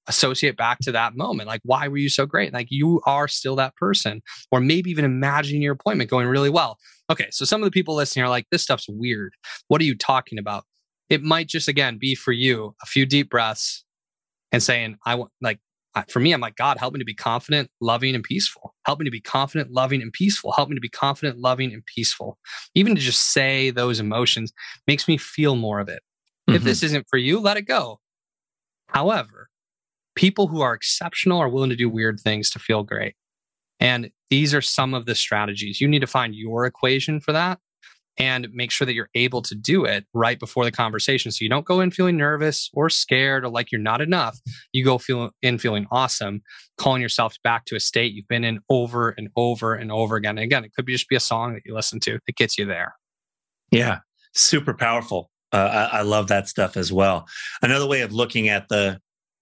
[0.07, 1.47] associate back to that moment.
[1.47, 2.51] Like why were you so great?
[2.51, 4.21] Like you are still that person.
[4.51, 6.77] Or maybe even imagine your appointment going really well.
[7.09, 9.35] Okay so some of the people listening are like this stuff's weird.
[9.69, 10.65] What are you talking about?
[11.09, 13.85] It might just again be for you a few deep breaths
[14.51, 15.59] and saying i want like
[16.09, 18.73] for me, I'm like, God, help me to be confident, loving, and peaceful.
[18.85, 20.51] Help me to be confident, loving, and peaceful.
[20.51, 22.37] Help me to be confident, loving, and peaceful.
[22.73, 24.53] Even to just say those emotions
[24.87, 26.01] makes me feel more of it.
[26.49, 26.55] Mm-hmm.
[26.55, 27.99] If this isn't for you, let it go.
[28.87, 29.49] However,
[30.15, 33.15] people who are exceptional are willing to do weird things to feel great.
[33.79, 35.81] And these are some of the strategies.
[35.81, 37.59] You need to find your equation for that
[38.17, 41.31] and make sure that you're able to do it right before the conversation.
[41.31, 44.39] So you don't go in feeling nervous or scared or like you're not enough.
[44.71, 46.41] You go feel in feeling awesome,
[46.77, 50.37] calling yourself back to a state you've been in over and over and over again.
[50.37, 52.57] And again, it could be just be a song that you listen to that gets
[52.57, 52.95] you there.
[53.71, 53.99] Yeah,
[54.33, 55.31] super powerful.
[55.51, 57.27] Uh, I, I love that stuff as well.
[57.61, 58.99] Another way of looking at the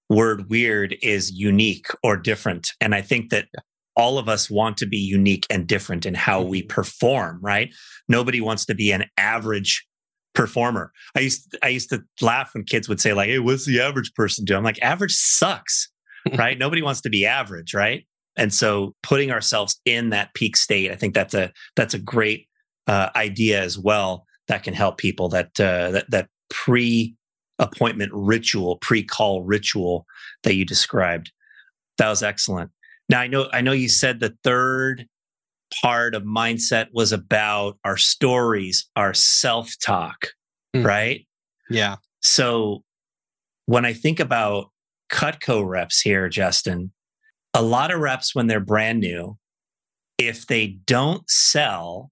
[0.10, 2.72] word weird is unique or different.
[2.82, 3.62] And I think that yeah
[3.96, 6.68] all of us want to be unique and different in how we mm-hmm.
[6.68, 7.74] perform, right?
[8.08, 9.86] Nobody wants to be an average
[10.34, 10.92] performer.
[11.16, 14.14] I used I used to laugh when kids would say like, "Hey, what's the average
[14.14, 15.90] person do?" I'm like, "Average sucks."
[16.38, 16.58] right?
[16.58, 18.06] Nobody wants to be average, right?
[18.38, 22.48] And so putting ourselves in that peak state, I think that's a that's a great
[22.88, 27.16] uh, idea as well that can help people that uh, that that pre
[27.60, 30.06] appointment ritual, pre call ritual
[30.44, 31.32] that you described.
[31.98, 32.72] That was excellent.
[33.12, 35.06] Now I know I know you said the third
[35.84, 40.30] part of mindset was about our stories, our self-talk,
[40.76, 40.86] mm.
[40.86, 41.28] right?
[41.70, 41.98] Yeah.
[42.22, 42.84] So
[43.66, 44.72] when I think about
[45.12, 46.92] Cutco reps here, Justin,
[47.54, 49.38] a lot of reps when they're brand new,
[50.18, 52.12] if they don't sell,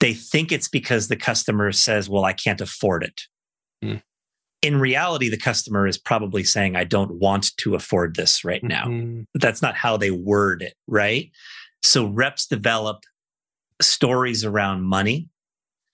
[0.00, 3.20] they think it's because the customer says, Well, I can't afford it.
[4.62, 8.84] In reality, the customer is probably saying, I don't want to afford this right now.
[8.84, 9.22] Mm-hmm.
[9.34, 11.30] That's not how they word it, right?
[11.82, 13.04] So reps develop
[13.80, 15.28] stories around money.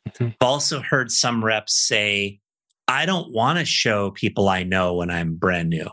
[0.09, 0.35] Mhm.
[0.40, 2.40] I've also heard some reps say,
[2.88, 5.88] I don't want to show people I know when I'm brand new.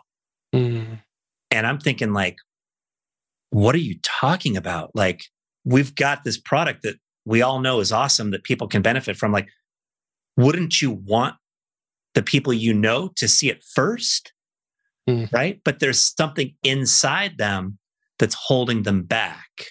[0.54, 1.00] Mm.
[1.52, 2.38] And I'm thinking, like,
[3.50, 4.92] what are you talking about?
[4.96, 5.24] Like,
[5.64, 9.32] we've got this product that we all know is awesome that people can benefit from.
[9.32, 9.48] Like,
[10.38, 11.36] wouldn't you want
[12.14, 14.34] the people you know to see it first?
[15.10, 15.32] Mm.
[15.34, 15.60] Right.
[15.66, 17.78] But there's something inside them
[18.20, 19.68] that's holding them back.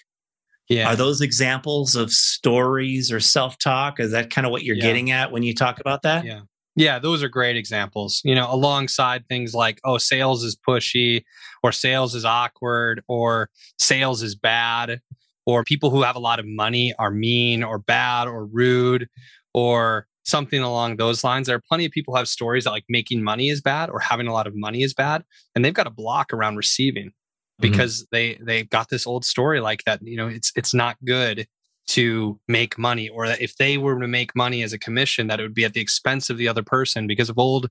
[0.69, 0.91] Yeah.
[0.91, 3.99] Are those examples of stories or self talk?
[3.99, 4.83] Is that kind of what you're Yeah.
[4.83, 6.25] getting at when you talk about that?
[6.25, 6.41] Yeah.
[6.75, 8.19] Yeah, those are great examples.
[8.23, 11.23] You know, alongside things like, oh, sales is pushy,
[11.61, 14.99] or sales is awkward, or sales is bad,
[15.45, 19.07] or people who have a lot of money are mean or bad or rude,
[19.53, 21.47] or something along those lines.
[21.47, 23.99] There are plenty of people who have stories that like making money is bad or
[23.99, 25.23] having a lot of money is bad,
[25.55, 27.11] and they've got a block around receiving
[27.59, 29.99] because they they've got this old story like that.
[30.03, 31.47] You know, it's it's not good
[31.87, 35.39] to make money or that if they were to make money as a commission that
[35.39, 37.67] it would be at the expense of the other person because of old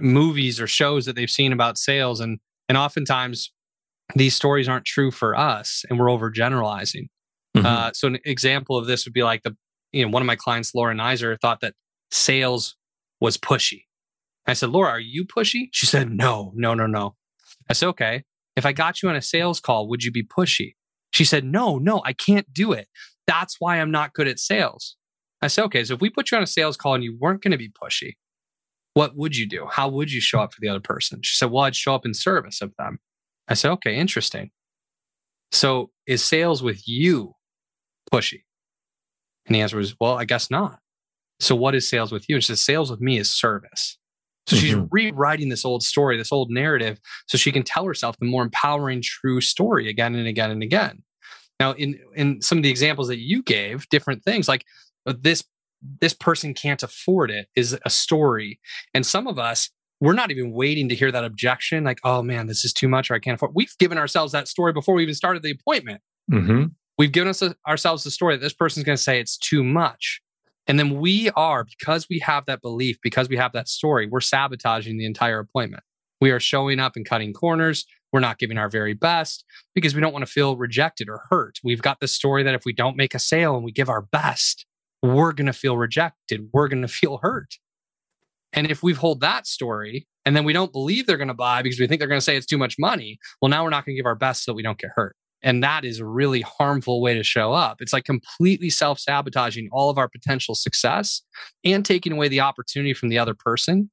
[0.00, 3.52] movies or shows that they've seen about sales and and oftentimes
[4.16, 7.06] these stories aren't true for us and we're overgeneralizing
[7.56, 7.64] Mhm.
[7.64, 9.56] uh, so an example of this would be like the
[9.92, 11.74] you know one of my clients laura nizer thought that
[12.14, 12.76] sales
[13.20, 13.82] was pushy
[14.46, 17.14] i said laura are you pushy she said no no no no
[17.68, 18.24] i said okay
[18.56, 20.74] if i got you on a sales call would you be pushy
[21.12, 22.88] she said no no i can't do it
[23.26, 24.96] that's why I'm not good at sales.
[25.42, 27.42] I said, okay, so if we put you on a sales call and you weren't
[27.42, 28.14] going to be pushy,
[28.94, 29.66] what would you do?
[29.70, 31.20] How would you show up for the other person?
[31.22, 32.98] She said, well, I'd show up in service of them.
[33.48, 34.50] I said, okay, interesting.
[35.52, 37.34] So is sales with you
[38.12, 38.42] pushy?
[39.46, 40.78] And the answer was, well, I guess not.
[41.44, 42.36] So what is sales with you?
[42.36, 43.98] And she says, sales with me is service.
[44.46, 44.88] So she's Mhm.
[44.90, 49.00] rewriting this old story, this old narrative, so she can tell herself the more empowering,
[49.02, 51.02] true story again and again and again.
[51.60, 54.64] Now, in in some of the examples that you gave, different things like
[55.06, 55.44] uh, this
[56.00, 58.58] this person can't afford it is a story,
[58.94, 62.46] and some of us we're not even waiting to hear that objection, like, oh man,
[62.46, 63.52] this is too much, or I can't afford.
[63.54, 66.02] We've given ourselves that story before we even started the appointment.
[66.30, 66.72] Mhm.
[66.98, 70.20] We've given us ourselves the story that this person's going to say it's too much.
[70.66, 74.20] And then we are, because we have that belief, because we have that story, we're
[74.20, 75.82] sabotaging the entire appointment.
[76.20, 77.84] We are showing up and cutting corners.
[78.12, 81.58] We're not giving our very best because we don't want to feel rejected or hurt.
[81.62, 84.02] We've got the story that if we don't make a sale and we give our
[84.02, 84.64] best,
[85.02, 86.48] we're going to feel rejected.
[86.52, 87.56] We're going to feel hurt.
[88.52, 91.60] And if we hold that story and then we don't believe they're going to buy
[91.60, 93.84] because we think they're going to say it's too much money, well, now we're not
[93.84, 95.16] going to give our best so we don't get hurt.
[95.44, 97.80] And that is a really harmful way to show up.
[97.80, 101.22] It's like completely self sabotaging all of our potential success
[101.64, 103.90] and taking away the opportunity from the other person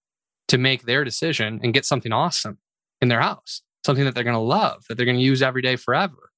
[0.47, 2.57] to make their decision and get something awesome
[3.01, 5.61] in their house, something that they're going to love, that they're going to use every
[5.61, 6.31] day forever.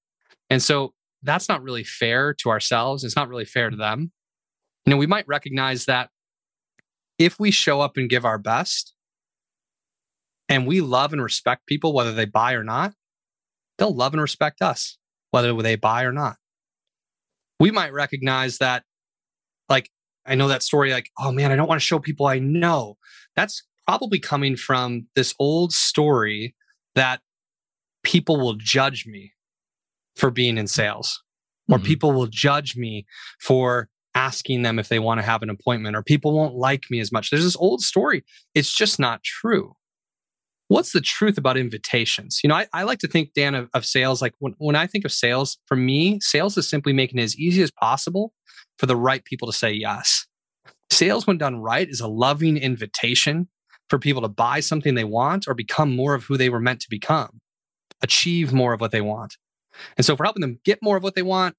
[0.49, 3.04] And so that's not really fair to ourselves.
[3.04, 4.12] It's not really fair to them.
[4.86, 6.10] You know, we might recognize that
[7.19, 8.93] if we show up and give our best
[10.49, 12.93] and we love and respect people, whether they buy or not,
[13.78, 14.97] they'll love and respect us,
[15.34, 16.36] whether they buy or not.
[17.60, 18.84] We might recognize that,
[19.67, 19.89] like,
[20.28, 22.98] I know that story, like, oh man, I don't want to show people I know.
[23.36, 26.56] That's probably coming from this old story
[26.93, 27.19] that
[28.04, 29.34] people will judge me
[30.15, 31.24] for being in sales,
[31.67, 31.84] or Mhm.
[31.84, 33.08] people will judge me
[33.41, 37.00] for asking them if they want to have an appointment, or people won't like me
[37.00, 37.32] as much.
[37.32, 38.24] There's this old story.
[38.54, 39.76] It's just not true.
[40.73, 42.39] What's the truth about invitations?
[42.43, 44.23] You know, I, I like to think, Dan, of, of sales.
[44.23, 47.38] Like when, when I think of sales, for me, sales is simply making it as
[47.38, 48.33] easy as possible
[48.79, 50.25] for the right people to say yes.
[50.89, 53.49] Sales, when done right, is a loving invitation
[53.88, 56.79] for people to buy something they want or become more of who they were meant
[56.79, 57.39] to become,
[58.01, 59.38] achieve more of what they want.
[59.95, 61.55] And so, for helping them get more of what they want,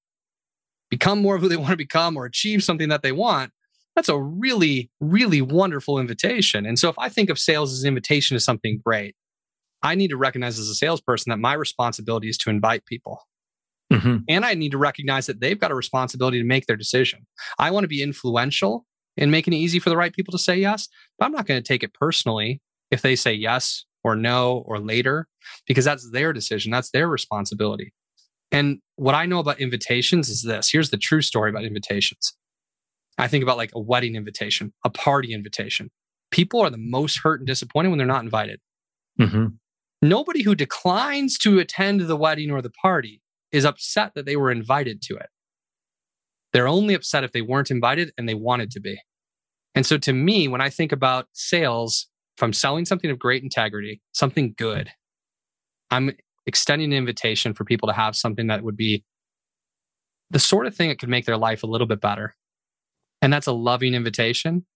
[0.90, 3.52] become more of who they want to become, or achieve something that they want,
[3.96, 6.66] that's a really, really wonderful invitation.
[6.66, 9.14] And so, if I think of sales as an invitation to something great,
[9.82, 13.20] I need to recognize as a salesperson that my responsibility is to invite people.
[13.92, 14.24] Mhm.
[14.28, 17.26] And I need to recognize that they've got a responsibility to make their decision.
[17.58, 20.56] I want to be influential in making it easy for the right people to say
[20.56, 24.64] yes, but I'm not going to take it personally if they say yes or no
[24.66, 25.28] or later,
[25.66, 26.72] because that's their decision.
[26.72, 27.92] That's their responsibility.
[28.50, 32.34] And what I know about invitations is this here's the true story about invitations.
[33.18, 35.90] I think about like a wedding invitation, a party invitation.
[36.30, 38.60] People are the most hurt and disappointed when they're not invited.
[39.20, 39.58] Mhm.
[40.02, 44.50] Nobody who declines to attend the wedding or the party is upset that they were
[44.50, 45.28] invited to it.
[46.52, 49.00] They're only upset if they weren't invited and they wanted to be.
[49.74, 53.42] And so to me, when I think about sales, if I'm selling something of great
[53.42, 54.90] integrity, something good,
[55.90, 59.04] I'm extending an invitation for people to have something that would be
[60.30, 62.34] the sort of thing that could make their life a little bit better.
[63.24, 64.66] And that's a loving invitation.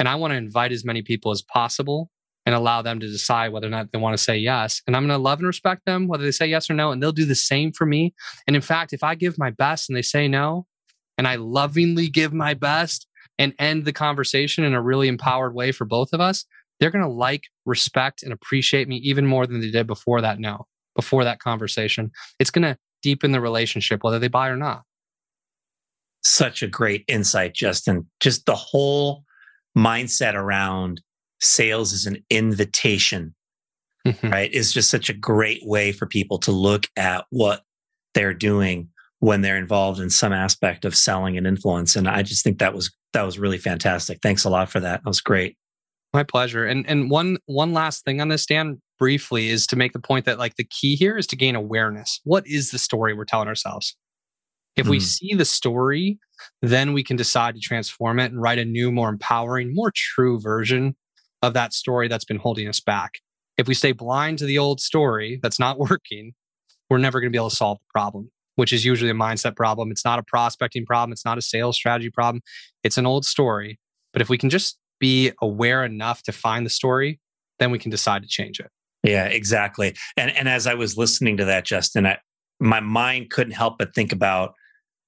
[0.00, 2.10] And I want to invite as many people as possible
[2.44, 4.82] and allow them to decide whether or not they want to say yes.
[4.88, 6.90] And I'm going to love and respect them, whether they say yes or no.
[6.90, 8.12] And they'll do the same for me.
[8.48, 10.66] And in fact, if I give my best and they say no,
[11.16, 13.06] and I lovingly give my best
[13.38, 16.44] and end the conversation in a really empowered way for both of us,
[16.80, 20.40] they're going to like, respect, and appreciate me even more than they did before that
[20.40, 22.10] no, before that conversation.
[22.40, 24.82] It's going to deepen the relationship, whether they buy or not.
[26.24, 28.08] Such a great insight, Justin.
[28.20, 29.24] Just the whole
[29.76, 31.00] mindset around
[31.40, 33.34] sales is an invitation,
[34.06, 34.30] mm-hmm.
[34.30, 34.52] right?
[34.52, 37.62] Is just such a great way for people to look at what
[38.14, 41.96] they're doing when they're involved in some aspect of selling and influence.
[41.96, 44.18] And I just think that was that was really fantastic.
[44.22, 45.02] Thanks a lot for that.
[45.02, 45.56] That was great.
[46.12, 46.66] My pleasure.
[46.66, 50.24] And and one one last thing on this, Dan, briefly, is to make the point
[50.26, 52.20] that like the key here is to gain awareness.
[52.24, 53.96] What is the story we're telling ourselves?
[54.76, 55.02] If we mm.
[55.02, 56.18] see the story,
[56.62, 60.40] then we can decide to transform it and write a new, more empowering, more true
[60.40, 60.96] version
[61.42, 63.18] of that story that's been holding us back.
[63.58, 66.32] If we stay blind to the old story that's not working,
[66.88, 69.56] we're never going to be able to solve the problem, which is usually a mindset
[69.56, 69.90] problem.
[69.90, 71.12] It's not a prospecting problem.
[71.12, 72.42] It's not a sales strategy problem.
[72.82, 73.78] It's an old story.
[74.12, 77.18] But if we can just be aware enough to find the story,
[77.58, 78.70] then we can decide to change it.
[79.02, 79.96] Yeah, exactly.
[80.16, 82.18] And and as I was listening to that, Justin, I,
[82.60, 84.54] my mind couldn't help but think about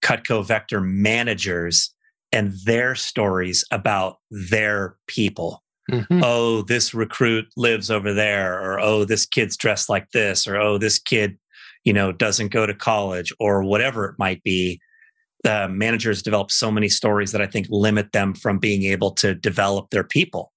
[0.05, 1.95] Cutco Vector managers
[2.33, 5.63] and their stories about their people.
[5.91, 6.21] Mm-hmm.
[6.23, 10.79] Oh, this recruit lives over there, or oh, this kid's dressed like this, or oh,
[10.79, 11.39] this kid,
[11.85, 14.81] you know, doesn't go to college, or whatever it might be.
[15.43, 19.35] The managers develop so many stories that I think limit them from being able to
[19.35, 20.53] develop their people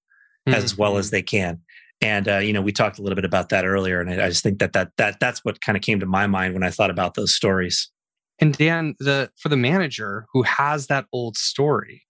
[0.48, 0.64] mm-hmm.
[0.64, 1.16] as well as mm-hmm.
[1.16, 1.60] they can.
[2.00, 4.28] And uh, you know, we talked a little bit about that earlier, and I, I
[4.28, 6.70] just think that that that that's what kind of came to my mind when I
[6.70, 7.90] thought about those stories.
[8.40, 12.04] And Dan, the for the manager who has that old story,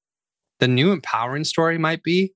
[0.61, 2.35] the new empowering story might be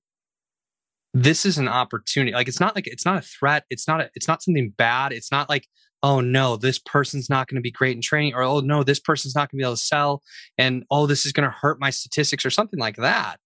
[1.13, 2.33] this is an opportunity.
[2.33, 3.65] Like it's not like it's not a threat.
[3.69, 5.13] It's not a, it's not something bad.
[5.13, 5.67] It's not like,
[6.01, 8.99] oh no, this person's not going to be great in training, or oh no, this
[8.99, 10.23] person's not going to be able to sell,
[10.57, 13.37] and oh, this is going to hurt my statistics or something like that.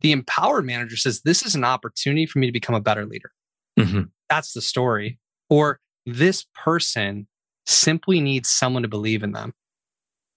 [0.00, 3.32] The empowered manager says, This is an opportunity for me to become a better leader.
[3.78, 4.02] Mm-hmm.
[4.28, 5.18] That's the story.
[5.50, 7.26] Or this person
[7.66, 9.52] simply needs someone to believe in them.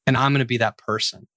[0.09, 1.27] And I'm going to be that person.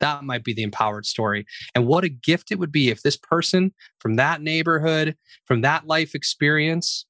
[0.00, 1.46] That might be the empowered story.
[1.74, 5.16] And what a gift it would be if this person from that neighborhood,
[5.46, 7.06] from that life experience,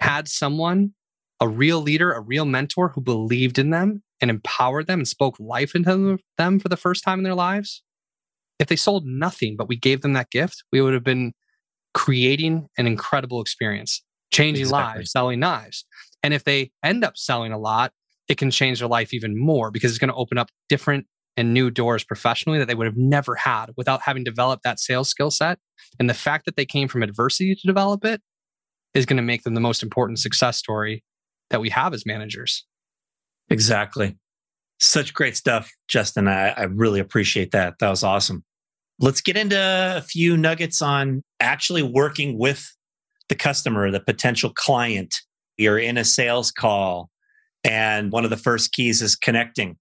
[0.00, 0.94] had someone,
[1.40, 5.38] a real leader, a real mentor who believed in them and empowered them and spoke
[5.38, 7.82] life into them for the first time in their lives.
[8.58, 11.34] If they sold nothing, but we gave them that gift, we would have been
[11.92, 14.02] creating an incredible experience,
[14.32, 15.00] changing exactly.
[15.00, 15.84] lives, selling knives.
[16.22, 17.92] And if they end up selling a lot,
[18.28, 21.06] it can change their life even more because it's going to open up different
[21.36, 25.08] and new doors professionally that they would have never had without having developed that sales
[25.08, 25.58] skill set.
[25.98, 28.22] And the fact that they came from adversity to develop it
[28.94, 31.04] is going to make them the most important success story
[31.50, 32.64] that we have as managers.
[33.50, 34.16] Exactly.
[34.80, 36.28] Such great stuff, Justin.
[36.28, 37.74] I, I really appreciate that.
[37.78, 38.42] That was awesome.
[38.98, 42.66] Let's get into a few nuggets on actually working with
[43.28, 45.14] the customer, the potential client.
[45.58, 47.10] You're in a sales call,
[47.66, 49.76] and one of the first keys is connecting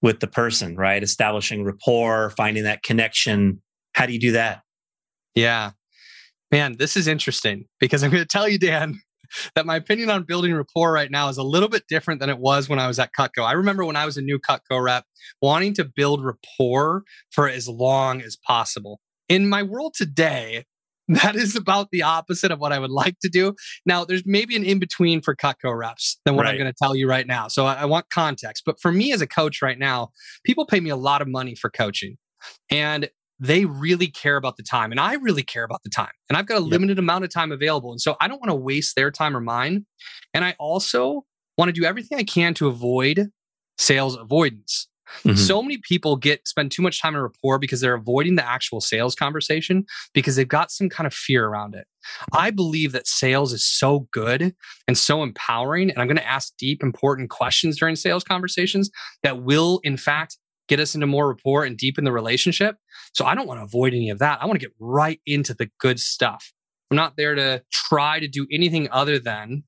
[0.00, 1.02] with the person, right?
[1.02, 3.60] Establishing rapport, finding that connection.
[3.94, 4.62] How do you do that?
[5.34, 5.72] Yeah.
[6.52, 9.00] Man, this is interesting because I'm going to tell you, Dan,
[9.54, 12.38] that my opinion on building rapport right now is a little bit different than it
[12.38, 13.44] was when I was at Cutco.
[13.44, 15.04] I remember when I was a new Cutco rep,
[15.42, 17.02] wanting to build rapport
[17.32, 19.00] for as long as possible.
[19.28, 20.64] In my world today,
[21.08, 23.54] that is about the opposite of what I would like to do.
[23.86, 26.52] Now, there's maybe an in between for Cutco reps than what right.
[26.52, 27.48] I'm going to tell you right now.
[27.48, 28.64] So I, I want context.
[28.66, 30.10] But for me as a coach right now,
[30.44, 32.16] people pay me a lot of money for coaching.
[32.70, 33.08] And
[33.40, 36.10] they really care about the time and I really care about the time.
[36.28, 36.70] And I've got a yep.
[36.70, 37.92] limited amount of time available.
[37.92, 39.86] And so I don't want to waste their time or mine.
[40.34, 41.24] And I also
[41.56, 43.28] want to do everything I can to avoid
[43.78, 44.87] sales avoidance.
[45.24, 45.36] Mm-hmm.
[45.36, 48.80] So many people get spend too much time in rapport because they're avoiding the actual
[48.80, 49.84] sales conversation
[50.14, 51.86] because they've got some kind of fear around it.
[52.32, 54.54] I believe that sales is so good
[54.86, 55.90] and so empowering.
[55.90, 58.90] And I'm going to ask deep, important questions during sales conversations
[59.22, 60.38] that will, in fact,
[60.68, 62.76] get us into more rapport and deepen the relationship.
[63.14, 64.40] So I don't want to avoid any of that.
[64.40, 66.52] I want to get right into the good stuff.
[66.90, 69.64] I'm not there to try to do anything other than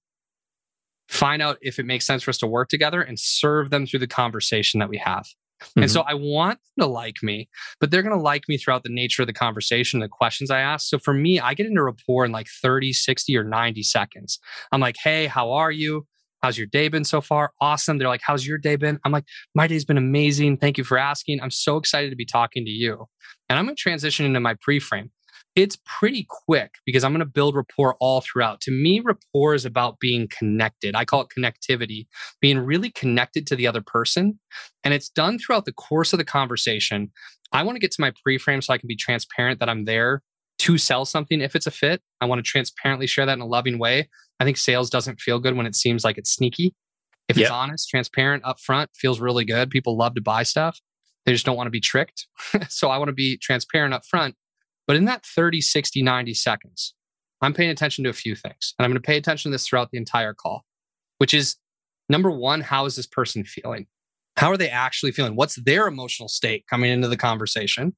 [1.11, 3.99] find out if it makes sense for us to work together and serve them through
[3.99, 5.27] the conversation that we have.
[5.63, 5.83] Mm-hmm.
[5.83, 7.49] And so I want them to like me,
[7.81, 10.61] but they're going to like me throughout the nature of the conversation, the questions I
[10.61, 10.89] ask.
[10.89, 14.39] So for me, I get into rapport in like 30, 60, or 90 seconds.
[14.73, 16.07] I'm like, hey, how are you?
[16.43, 17.53] How's your day been so far?
[17.61, 17.99] Awesome.
[17.99, 18.99] They're like, How's your day been?
[19.05, 20.57] I'm like, My day's been amazing.
[20.57, 21.41] Thank you for asking.
[21.43, 23.07] I'm so excited to be talking to you.
[23.51, 25.11] And I'm going to transition into my pre frame.
[25.61, 28.63] It's pretty quick because I'm going to build rapport all throughout.
[28.63, 30.95] To me, rapport is about being connected.
[30.95, 32.07] I call it connectivity,
[32.41, 34.39] being really connected to the other person.
[34.85, 37.13] And it's done throughout the course of the conversation.
[37.53, 39.85] I want to get to my pre frame so I can be transparent that I'm
[39.85, 40.23] there
[40.61, 42.01] to sell something if it's a fit.
[42.23, 44.09] I want to transparently share that in a loving way.
[44.41, 46.75] I think sales doesn't feel good when it seems like it's sneaky.
[47.29, 47.45] If yep.
[47.45, 49.69] it's honest, transparent, upfront, feels really good.
[49.69, 50.81] People love to buy stuff.
[51.27, 52.29] They just don't want to be tricked.
[52.71, 54.33] so I want to be transparent upfront.
[54.91, 56.95] But in that 30, 60, 90 seconds,
[57.41, 58.75] I'm paying attention to a few things.
[58.77, 60.65] And I'm going to pay attention to this throughout the entire call,
[61.19, 61.55] which is
[62.09, 63.87] number one, how is this person feeling?
[64.37, 65.37] How are they actually feeling?
[65.37, 67.95] What's their emotional state coming into the conversation?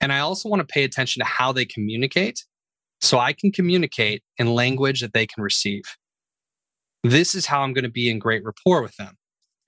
[0.00, 2.44] And I also want to pay attention to how they communicate
[3.00, 5.84] so I can communicate in language that they can receive.
[7.04, 9.16] This is how I'm going to be in great rapport with them.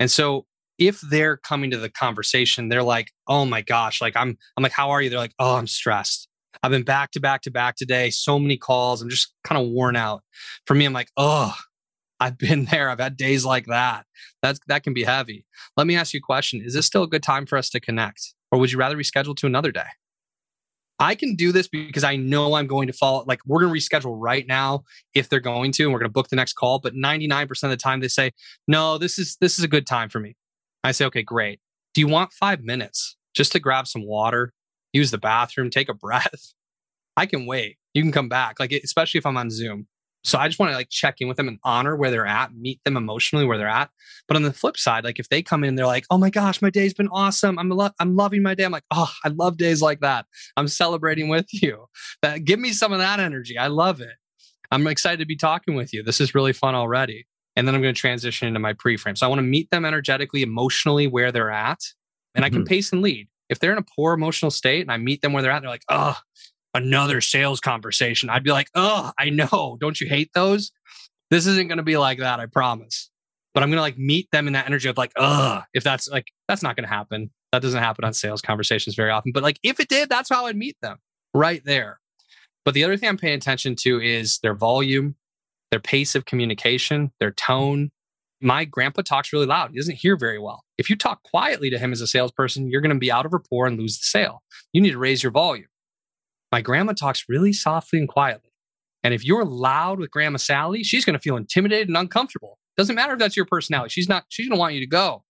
[0.00, 0.46] And so
[0.80, 4.72] if they're coming to the conversation, they're like, "Oh my gosh, like I'm I'm like,
[4.72, 6.26] "How are you?" They're like, "Oh, I'm stressed.
[6.62, 9.02] I've been back to back to back today, so many calls.
[9.02, 10.22] I'm just kind of worn out."
[10.66, 11.54] For me, I'm like, "Oh,
[12.18, 12.90] I've been there.
[12.90, 14.06] I've had days like that.
[14.42, 15.46] That's that can be heavy."
[15.76, 16.62] Let me ask you a question.
[16.64, 18.34] Is this still a good time for us to connect?
[18.52, 19.86] Or would you rather reschedule to another day?
[21.00, 23.24] I can do this because I know I'm going to follow.
[23.26, 24.84] Like we're going to reschedule right now
[25.14, 26.78] if they're going to, and we're going to book the next call.
[26.78, 28.32] But 99% of the time they say,
[28.68, 30.36] no, this is this is a good time for me.
[30.84, 31.58] I say, okay, great.
[31.94, 34.52] Do you want five minutes just to grab some water,
[34.92, 36.52] use the bathroom, take a breath?
[37.16, 37.76] I can wait.
[37.94, 38.60] You can come back.
[38.60, 39.86] Like especially if I'm on Zoom.
[40.22, 42.54] So I just want to like check in with them and honor where they're at,
[42.54, 43.90] meet them emotionally where they're at.
[44.28, 46.30] But on the flip side, like if they come in, and they're like, "Oh my
[46.30, 47.58] gosh, my day's been awesome.
[47.58, 50.26] I'm lo- I'm loving my day." I'm like, "Oh, I love days like that.
[50.56, 51.86] I'm celebrating with you.
[52.22, 53.56] That give me some of that energy.
[53.56, 54.12] I love it.
[54.70, 56.02] I'm excited to be talking with you.
[56.02, 57.26] This is really fun already."
[57.56, 59.16] And then I'm going to transition into my pre-frame.
[59.16, 61.80] So I want to meet them energetically, emotionally where they're at,
[62.34, 62.44] and mm-hmm.
[62.44, 62.68] I can mm-hmm.
[62.68, 63.28] pace and lead.
[63.50, 65.70] If they're in a poor emotional state and I meet them where they're at, they're
[65.70, 66.16] like, "Oh,
[66.74, 69.76] another sales conversation, I'd be like, oh, I know.
[69.80, 70.72] Don't you hate those?
[71.30, 72.40] This isn't going to be like that.
[72.40, 73.10] I promise.
[73.54, 76.08] But I'm going to like meet them in that energy of like, ugh, if that's
[76.08, 77.30] like, that's not going to happen.
[77.52, 79.32] That doesn't happen on sales conversations very often.
[79.32, 80.98] But like, if it did, that's how I'd meet them
[81.34, 81.98] right there.
[82.64, 85.16] But the other thing I'm paying attention to is their volume,
[85.70, 87.90] their pace of communication, their tone.
[88.40, 89.70] My grandpa talks really loud.
[89.70, 90.64] He doesn't hear very well.
[90.78, 93.32] If you talk quietly to him as a salesperson, you're going to be out of
[93.32, 94.42] rapport and lose the sale.
[94.72, 95.66] You need to raise your volume.
[96.50, 98.50] My grandma talks really softly and quietly.
[99.02, 102.58] And if you're loud with Grandma Sally, she's going to feel intimidated and uncomfortable.
[102.76, 103.90] Doesn't matter if that's your personality.
[103.90, 105.24] She's not, she's going to want you to go.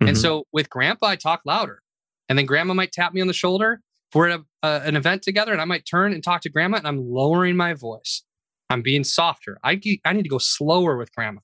[0.00, 0.08] Mm-hmm.
[0.08, 1.82] And so with Grandpa, I talk louder.
[2.28, 3.80] And then Grandma might tap me on the shoulder.
[4.10, 6.50] If we're at a, uh, an event together and I might turn and talk to
[6.50, 8.22] Grandma and I'm lowering my voice.
[8.68, 9.58] I'm being softer.
[9.64, 11.40] I, I need to go slower with Grandma.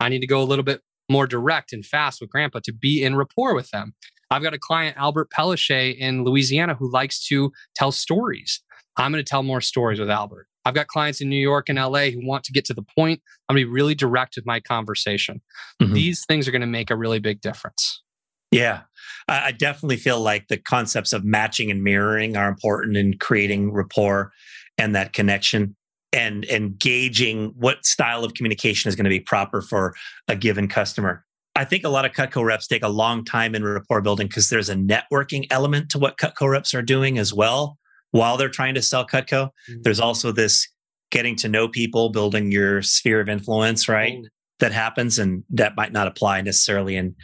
[0.00, 3.02] I need to go a little bit more direct and fast with Grandpa to be
[3.02, 3.94] in rapport with them.
[4.30, 8.62] I've got a client, Albert Pellichet in Louisiana, who likes to tell stories.
[8.96, 10.46] I'm going to tell more stories with Albert.
[10.64, 13.20] I've got clients in New York and LA who want to get to the point.
[13.48, 15.42] I'm going to be really direct with my conversation.
[15.82, 15.92] Mm-hmm.
[15.92, 18.02] These things are going to make a really big difference.
[18.50, 18.82] Yeah,
[19.26, 24.32] I definitely feel like the concepts of matching and mirroring are important in creating rapport
[24.78, 25.74] and that connection
[26.14, 29.94] and gauging what style of communication is going to be proper for
[30.28, 31.24] a given customer.
[31.56, 34.48] I think a lot of Cutco reps take a long time in rapport building because
[34.48, 37.78] there's a networking element to what Cutco reps are doing as well
[38.10, 39.50] while they're trying to sell Cutco.
[39.70, 39.82] Mm-hmm.
[39.82, 40.68] There's also this
[41.10, 44.18] getting to know people, building your sphere of influence, right?
[44.18, 44.28] Oh.
[44.60, 47.14] That happens and that might not apply necessarily in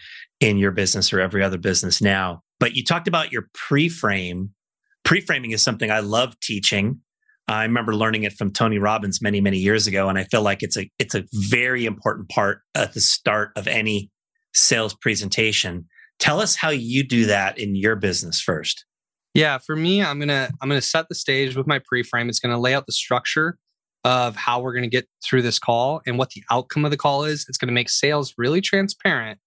[0.40, 2.42] in your business or every other business now.
[2.58, 4.50] But you talked about your pre-frame.
[5.04, 7.00] Pre-framing is something I love teaching.
[7.50, 10.62] I remember learning it from Tony Robbins many, many years ago, and I feel like
[10.62, 14.10] it's a it's a very important part at the start of any
[14.54, 15.86] sales presentation.
[16.20, 18.84] Tell us how you do that in your business first.
[19.34, 22.28] Yeah, for me, I'm gonna I'm gonna set the stage with my pre-frame.
[22.28, 23.58] It's gonna lay out the structure
[24.04, 27.24] of how we're gonna get through this call and what the outcome of the call
[27.24, 27.46] is.
[27.48, 29.40] It's gonna make sales really transparent,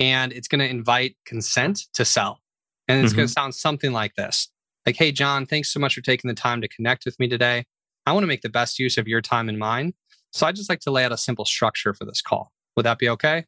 [0.00, 2.40] and it's gonna invite consent to sell.
[2.88, 3.20] And it's mm-hmm.
[3.20, 4.50] gonna sound something like this:
[4.86, 7.64] like, "Hey, John, thanks so much for taking the time to connect with me today.
[8.06, 9.94] I want to make the best use of your time and mine.
[10.32, 12.52] So I'd just like to lay out a simple structure for this call.
[12.76, 13.44] Would that be okay?"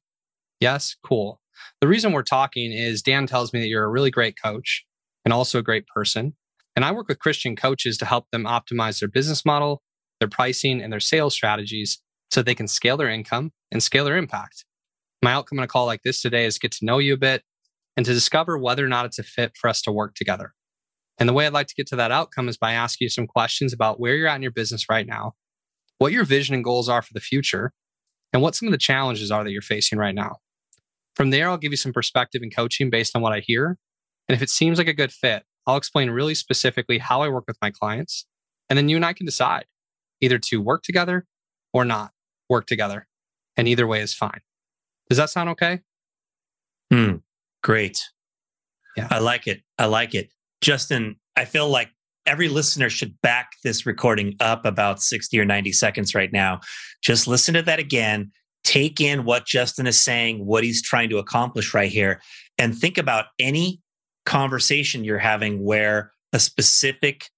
[0.60, 1.40] Yes, cool.
[1.80, 4.84] The reason we're talking is Dan tells me that you're a really great coach
[5.24, 6.34] and also a great person.
[6.74, 9.82] And I work with Christian coaches to help them optimize their business model,
[10.20, 14.16] their pricing, and their sales strategies so they can scale their income and scale their
[14.16, 14.64] impact.
[15.22, 17.42] My outcome on a call like this today is get to know you a bit
[17.96, 20.54] and to discover whether or not it's a fit for us to work together.
[21.18, 23.26] And the way I'd like to get to that outcome is by asking you some
[23.26, 25.32] questions about where you're at in your business right now,
[25.98, 27.72] what your vision and goals are for the future,
[28.32, 30.36] and what some of the challenges are that you're facing right now.
[31.16, 33.76] From there, I'll give you some perspective and coaching based on what I hear.
[34.28, 37.44] And if it seems like a good fit, I'll explain really specifically how I work
[37.48, 38.26] with my clients.
[38.70, 39.64] And then you and I can decide
[40.20, 41.26] either to work together
[41.72, 42.12] or not
[42.48, 43.06] work together.
[43.56, 44.40] And either way is fine.
[45.08, 45.80] Does that sound okay?
[46.92, 47.16] Hmm.
[47.62, 48.02] great.
[48.96, 49.08] Yeah.
[49.10, 49.62] I like it.
[49.78, 50.30] I like it.
[50.60, 51.90] Justin, I feel like
[52.26, 56.60] every listener should back this recording up about 60 or 90 seconds right now.
[57.02, 58.30] Just listen to that again.
[58.64, 62.20] Take in what Justin is saying, what he's trying to accomplish right here,
[62.58, 63.80] and think about any
[64.26, 67.30] conversation you're having where a specific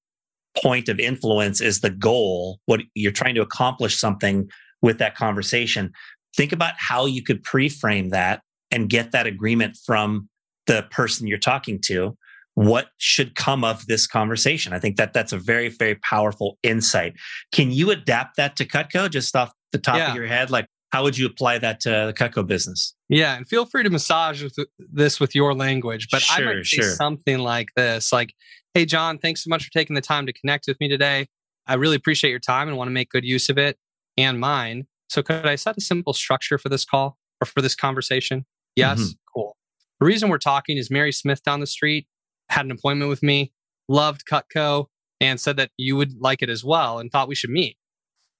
[0.61, 4.51] point of influence is the goal, what you're trying to accomplish something
[4.83, 5.93] with that conversation.
[6.37, 8.43] Think about how you could pre frame that
[8.73, 10.29] and get that agreement from
[10.67, 12.17] the person you're talking to
[12.61, 14.75] what should come of this conversation.
[14.75, 17.15] I think that that's a very, very powerful insight.
[17.53, 20.11] Can you adapt that to Cutco just off the top Yeah.
[20.11, 20.51] of your head?
[20.51, 22.95] Like, how would you apply that to the Cutco business?
[23.09, 26.67] Yeah, and feel free to massage with- this with your language, but I Sure, might
[26.67, 26.95] say sure.
[26.97, 28.35] something like this like,
[28.75, 31.27] Hey, John, thanks so much for taking the time to connect with me today.
[31.67, 33.79] I really appreciate your time and want to make good use of it
[34.19, 34.87] and mine.
[35.09, 38.45] So, could I set a simple structure for this call or for this conversation?
[38.77, 39.15] Yes, Mhm.
[39.35, 39.57] cool.
[39.99, 42.07] The reason we're talking is Mary Smith down the street
[42.51, 43.53] had an appointment with me,
[43.89, 44.87] loved Cutco,
[45.21, 47.77] and said that you would like it as well and thought we should meet.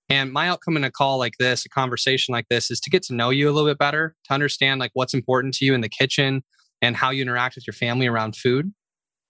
[0.09, 3.03] And my outcome in a call like this, a conversation like this, is to get
[3.05, 5.83] to know you a little bit better, to understand like what's important to you in
[5.83, 6.43] the kitchen
[6.83, 8.73] and how you interact with your family around food.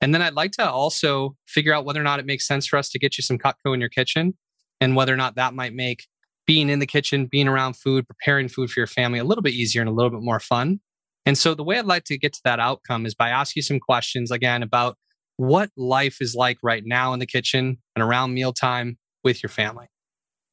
[0.01, 2.79] And then I'd like to also figure out whether or not it makes sense for
[2.79, 4.35] us to get you some Cutco in your kitchen
[4.81, 6.07] and whether or not that might make
[6.47, 9.53] being in the kitchen, being around food, preparing food for your family a little bit
[9.53, 10.81] easier and a little bit more fun.
[11.27, 13.65] And so the way I'd like to get to that outcome is by asking you
[13.65, 14.97] some questions again about
[15.37, 19.87] what life is like right now in the kitchen and around mealtime with your family.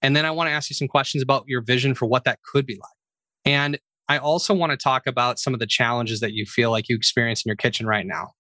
[0.02, 2.40] And then I want to ask you some questions about your vision for what that
[2.44, 2.98] could be like.
[3.46, 6.88] And I also want to talk about some of the challenges that you feel like
[6.88, 8.32] you experience in your kitchen right now,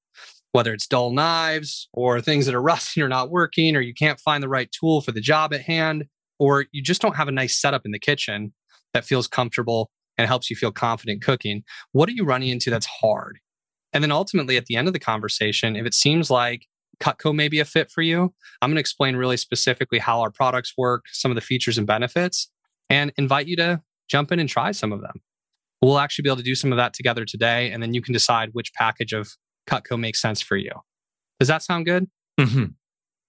[0.52, 4.20] whether it's dull knives or things that are rusting or not working, or you can't
[4.20, 6.06] find the right tool for the job at hand,
[6.40, 8.54] or you just don't have a nice setup in the kitchen
[8.94, 11.64] that feels comfortable and helps you feel confident cooking.
[11.92, 13.40] What are you running into that's hard?
[13.94, 16.68] And then ultimately, at the end of the conversation, if it seems like
[17.00, 20.32] Cutco may be a fit for you, I'm going to explain really specifically how our
[20.32, 22.50] products work, some of the features and benefits,
[22.90, 25.22] and invite you to jump in and try some of them.
[25.82, 28.14] We'll actually be able to do some of that together today, and then you can
[28.14, 29.30] decide which package of
[29.70, 30.72] Cutco makes sense for you.
[31.40, 32.08] Does that sound good?
[32.40, 32.74] Mhm.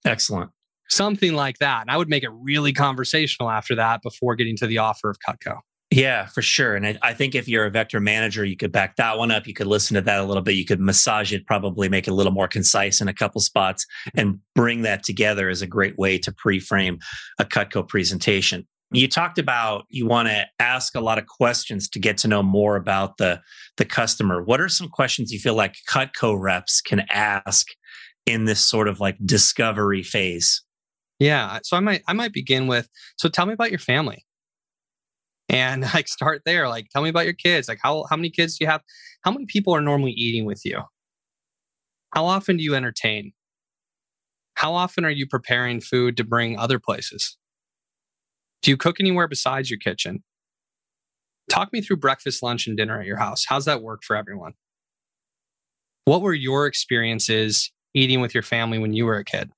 [0.05, 0.51] Excellent.
[0.89, 1.83] Something like that.
[1.83, 5.19] And I would make it really conversational after that before getting to the offer of
[5.21, 5.59] Cutco.
[5.91, 6.77] Yeah, for sure.
[6.77, 9.47] And I, I think if you're a vector manager, you could back that one up.
[9.47, 10.55] You could listen to that a little bit.
[10.55, 13.87] You could massage it, probably make it a little more concise in a couple spots
[14.15, 16.99] and bring that together is a great way to pre frame
[17.39, 18.67] a Cutco presentation.
[18.91, 22.43] You talked about you want to ask a lot of questions to get to know
[22.43, 23.41] more about the,
[23.79, 24.43] the customer.
[24.43, 27.67] What are some questions you feel like Cutco reps can ask
[28.27, 30.63] in this sort of like discovery phase?
[31.19, 31.61] Yeah.
[31.63, 34.25] So I might I might begin with so tell me about your family.
[35.49, 36.69] And like start there.
[36.69, 37.69] Like tell me about your kids.
[37.69, 38.83] Like how how many kids do you have?
[39.23, 40.81] How many people are normally eating with you?
[42.15, 43.33] How often do you entertain?
[44.55, 47.37] How often are you preparing food to bring other places?
[48.63, 50.25] Do you cook anywhere besides your kitchen?
[51.49, 53.45] Talk me through breakfast, lunch, and dinner at your house.
[53.49, 54.55] How's that work for everyone?
[56.05, 59.51] What were your experiences eating with your family when you were a kid?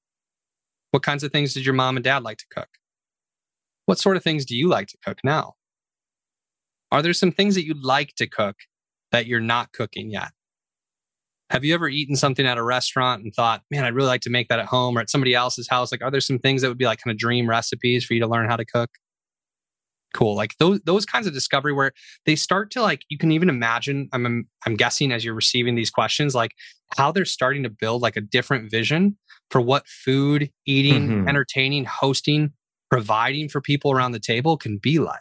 [0.91, 2.69] What kinds of things did your mom and dad like to cook?
[3.87, 5.55] What sort of things do you like to cook now?
[6.93, 8.57] Are there some things that you'd like to cook
[9.13, 10.33] that you're not cooking yet?
[11.51, 14.31] Have you ever eaten something at a restaurant and thought, man, I'd really like to
[14.31, 15.91] make that at home or at somebody else's house?
[15.91, 18.21] Like, are there some things that would be like kind of dream recipes for you
[18.21, 18.91] to learn how to cook?
[20.13, 20.35] Cool.
[20.35, 21.93] Like those those kinds of discovery where
[22.27, 25.91] they start to like you can even imagine, I'm I'm guessing as you're receiving these
[25.91, 26.53] questions, like
[26.97, 29.17] how they're starting to build like a different vision
[29.51, 31.29] for what food, eating, Mhm.
[31.29, 32.53] entertaining, hosting,
[32.91, 35.21] providing for people around the table can be like.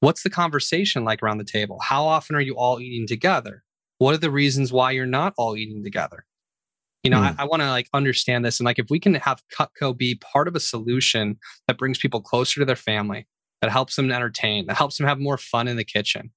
[0.00, 1.78] What's the conversation like around the table?
[1.80, 3.64] How often are you all eating together?
[3.98, 6.24] What are the reasons why you're not all eating together?
[7.02, 7.24] You know, Hmm.
[7.24, 8.60] I, I want to like understand this.
[8.60, 12.20] And like if we can have Cutco be part of a solution that brings people
[12.20, 13.26] closer to their family,
[13.60, 16.30] that helps them entertain, that helps them have more fun in the kitchen,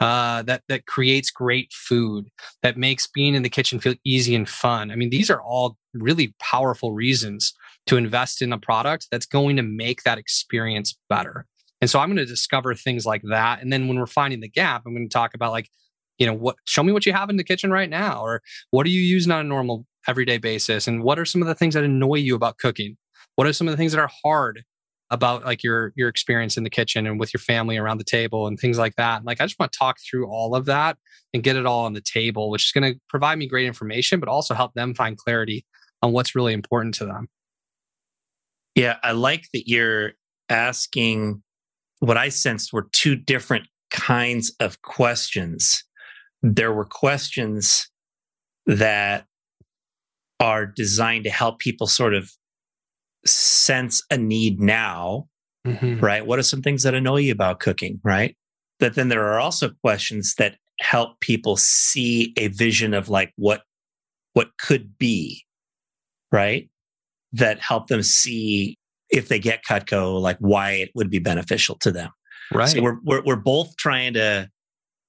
[0.00, 2.28] uh, that that creates great food,
[2.62, 4.90] that makes being in the kitchen feel easy and fun.
[4.90, 7.54] I mean, these are all really powerful reasons
[7.86, 11.46] to invest in a product that's going to make that experience better.
[11.80, 13.62] And so I'm going to discover things like that.
[13.62, 15.70] And then when we're finding the gap, I'm going to talk about like,
[16.18, 18.86] you know, what show me what you have in the kitchen right now, or what
[18.86, 20.86] are you using on a normal everyday basis?
[20.86, 22.96] And what are some of the things that annoy you about cooking?
[23.36, 24.62] What are some of the things that are hard
[25.10, 28.46] about like your your experience in the kitchen and with your family around the table
[28.46, 29.24] and things like that.
[29.24, 30.96] Like I just want to talk through all of that
[31.34, 34.20] and get it all on the table, which is going to provide me great information,
[34.20, 35.66] but also help them find clarity
[36.02, 37.28] on what's really important to them.
[38.74, 40.12] Yeah, I like that you're
[40.48, 41.42] asking
[42.00, 45.84] what I sensed were two different kinds of questions.
[46.42, 47.88] There were questions
[48.66, 49.26] that
[50.38, 52.30] are designed to help people sort of
[53.26, 55.28] sense a need now,
[55.66, 56.00] mm-hmm.
[56.00, 56.26] right?
[56.26, 58.36] What are some things that annoy you about cooking, right?
[58.78, 63.62] But then there are also questions that help people see a vision of like what
[64.32, 65.44] what could be,
[66.32, 66.70] right?
[67.32, 68.78] That help them see
[69.10, 72.10] if they get Cutco, like why it would be beneficial to them.
[72.52, 72.68] Right.
[72.68, 74.48] So we're we're, we're both trying to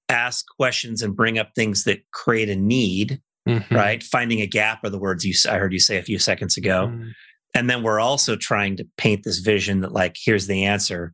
[0.09, 3.73] ask questions and bring up things that create a need, mm-hmm.
[3.73, 4.03] right?
[4.03, 6.87] Finding a gap are the words you I heard you say a few seconds ago.
[6.87, 7.09] Mm-hmm.
[7.53, 11.13] And then we're also trying to paint this vision that, like, here's the answer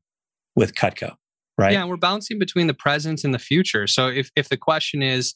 [0.55, 1.15] with Cutco,
[1.57, 1.73] right?
[1.73, 3.87] Yeah, we're bouncing between the present and the future.
[3.87, 5.33] So if if the question is,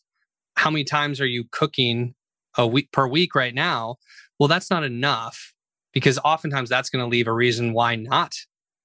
[0.58, 2.14] how many times are you cooking
[2.58, 3.96] a week per week right now?
[4.40, 5.54] Well, that's not enough
[5.94, 8.34] because oftentimes that's going to leave a reason why not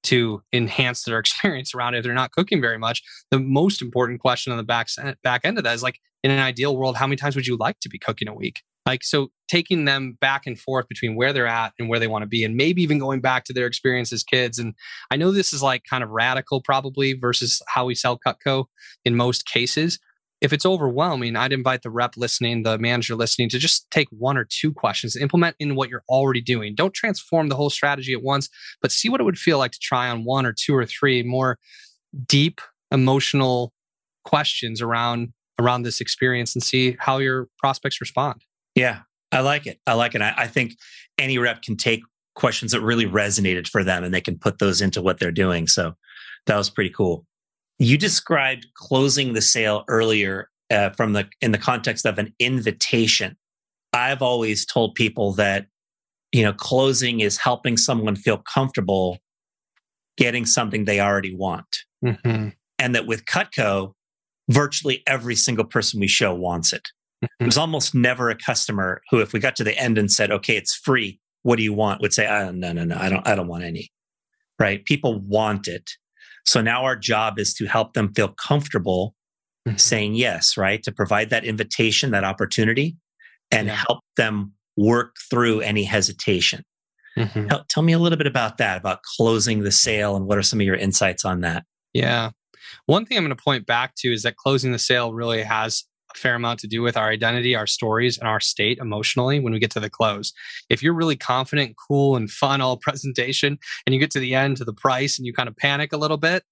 [0.04, 3.02] to enhance their experience around it if they're not cooking very much.
[3.30, 4.88] The most important question on the back
[5.22, 7.56] back end of that is like, in an ideal world, how many times would you
[7.56, 8.62] like to be cooking a week?
[8.84, 12.22] Like, so taking them back and forth between where they're at and where they want
[12.22, 14.58] to be, and maybe even going back to their experience as kids.
[14.58, 14.74] And
[15.10, 18.66] I know this is like kind of radical, probably, versus how we sell Cutco
[19.04, 19.98] in most cases.
[20.40, 24.36] If it's overwhelming, I'd invite the rep listening, the manager listening to just take one
[24.36, 26.74] or two questions, implement in what you're already doing.
[26.74, 28.48] Don't transform the whole strategy at once,
[28.82, 31.22] but see what it would feel like to try on one or two or three
[31.22, 31.58] more
[32.26, 32.60] deep
[32.90, 33.72] emotional
[34.24, 38.42] questions around around this experience and see how your prospects respond.
[38.74, 39.00] Yeah,
[39.32, 39.80] I like it.
[39.86, 40.20] I like it.
[40.20, 40.76] I, I think
[41.16, 42.02] any rep can take
[42.34, 45.66] questions that really resonated for them and they can put those into what they're doing.
[45.66, 45.94] So
[46.44, 47.24] that was pretty cool.
[47.78, 53.36] You described closing the sale earlier uh, from the in the context of an invitation.
[53.92, 55.66] I've always told people that
[56.32, 59.18] you know closing is helping someone feel comfortable
[60.16, 62.48] getting something they already want, mm-hmm.
[62.78, 63.92] and that with Cutco,
[64.48, 66.88] virtually every single person we show wants it.
[67.40, 70.56] There's almost never a customer who, if we got to the end and said, "Okay,
[70.56, 71.20] it's free.
[71.42, 72.96] What do you want?" would say, oh, "No, no, no.
[72.96, 73.26] I don't.
[73.26, 73.90] I don't want any."
[74.58, 74.84] Right?
[74.84, 75.90] People want it.
[76.46, 79.14] So now our job is to help them feel comfortable
[79.66, 79.76] mm-hmm.
[79.76, 80.56] saying yes.
[80.56, 80.82] Right?
[80.84, 82.96] To provide that invitation, that opportunity,
[83.50, 83.82] and yeah.
[83.88, 86.62] help them work through any hesitation.
[87.18, 87.48] Mm-hmm.
[87.48, 90.42] Tell, tell me a little bit about that, about closing the sale, and what are
[90.42, 91.64] some of your insights on that?
[91.94, 92.30] Yeah.
[92.86, 95.84] One thing I'm going to point back to is that closing the sale really has
[96.16, 99.58] fair amount to do with our identity, our stories, and our state emotionally when we
[99.58, 100.32] get to the close.
[100.70, 104.56] If you're really confident, cool, and fun all presentation, and you get to the end
[104.58, 106.44] to the price and you kind of panic a little bit,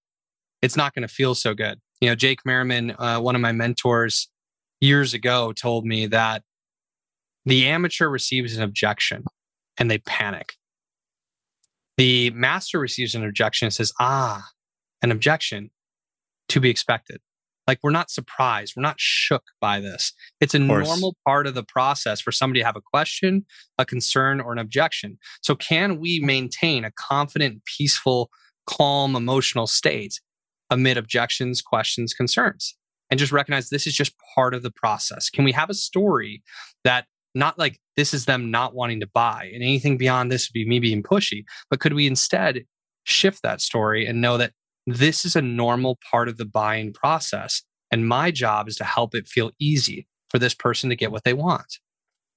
[0.62, 1.79] it's not going to feel so good.
[2.01, 4.29] You know, Jake Merriman, uh, one of my mentors
[4.81, 6.43] years ago, told me that
[7.47, 9.25] the amateur receives an objection
[9.79, 10.55] and they panic.
[11.97, 14.43] The master receives an objection and says, ah,
[15.03, 15.71] an objection
[16.49, 17.21] to be expected.
[17.67, 20.12] Like we're not surprised, we're not shook by this.
[20.41, 23.47] It's a normal part of the process for somebody to have a question,
[23.79, 25.19] a concern, or an objection.
[25.43, 28.31] So, can we maintain a confident, peaceful,
[28.67, 30.21] calm, emotional state
[30.71, 32.77] amid objections, questions, concerns?
[33.11, 35.31] And just recognize this is just part of the process.
[35.31, 36.43] Can we have a story
[36.85, 40.55] that not like this is them not wanting to buy and anything beyond this would
[40.55, 42.65] be me being pushy, but could we instead
[43.05, 44.53] shift that story and know that
[44.87, 47.62] this is a normal part of the buying process.
[47.91, 51.24] And my job is to help it feel easy for this person to get what
[51.24, 51.78] they want.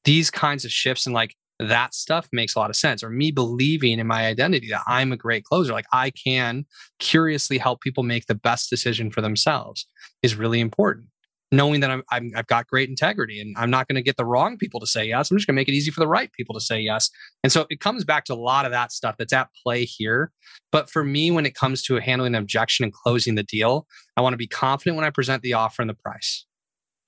[0.03, 3.03] These kinds of shifts and like that stuff makes a lot of sense.
[3.03, 6.65] Or me believing in my identity that I'm a great closer, like I can
[6.99, 9.87] curiously help people make the best decision for themselves
[10.21, 11.07] is really important
[11.51, 14.25] knowing that I'm, i have got great integrity and I'm not going to get the
[14.25, 15.31] wrong people to say yes.
[15.31, 17.09] I'm just going to make it easy for the right people to say yes.
[17.43, 20.31] And so it comes back to a lot of that stuff that's at play here.
[20.71, 23.87] But for me, when it comes to handling an objection and closing the deal,
[24.17, 26.45] I want to be confident when I present the offer and the price.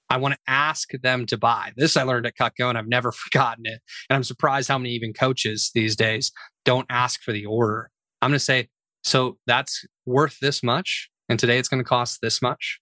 [0.10, 1.72] I want to ask them to buy.
[1.76, 3.82] This I learned at Cutco and I've never forgotten it.
[4.10, 6.32] And I'm surprised how many even coaches these days
[6.66, 7.92] don't ask for the order.
[8.22, 8.70] I'm going to say,
[9.04, 11.10] so that's worth this much.
[11.30, 12.80] And today it's going to cost this much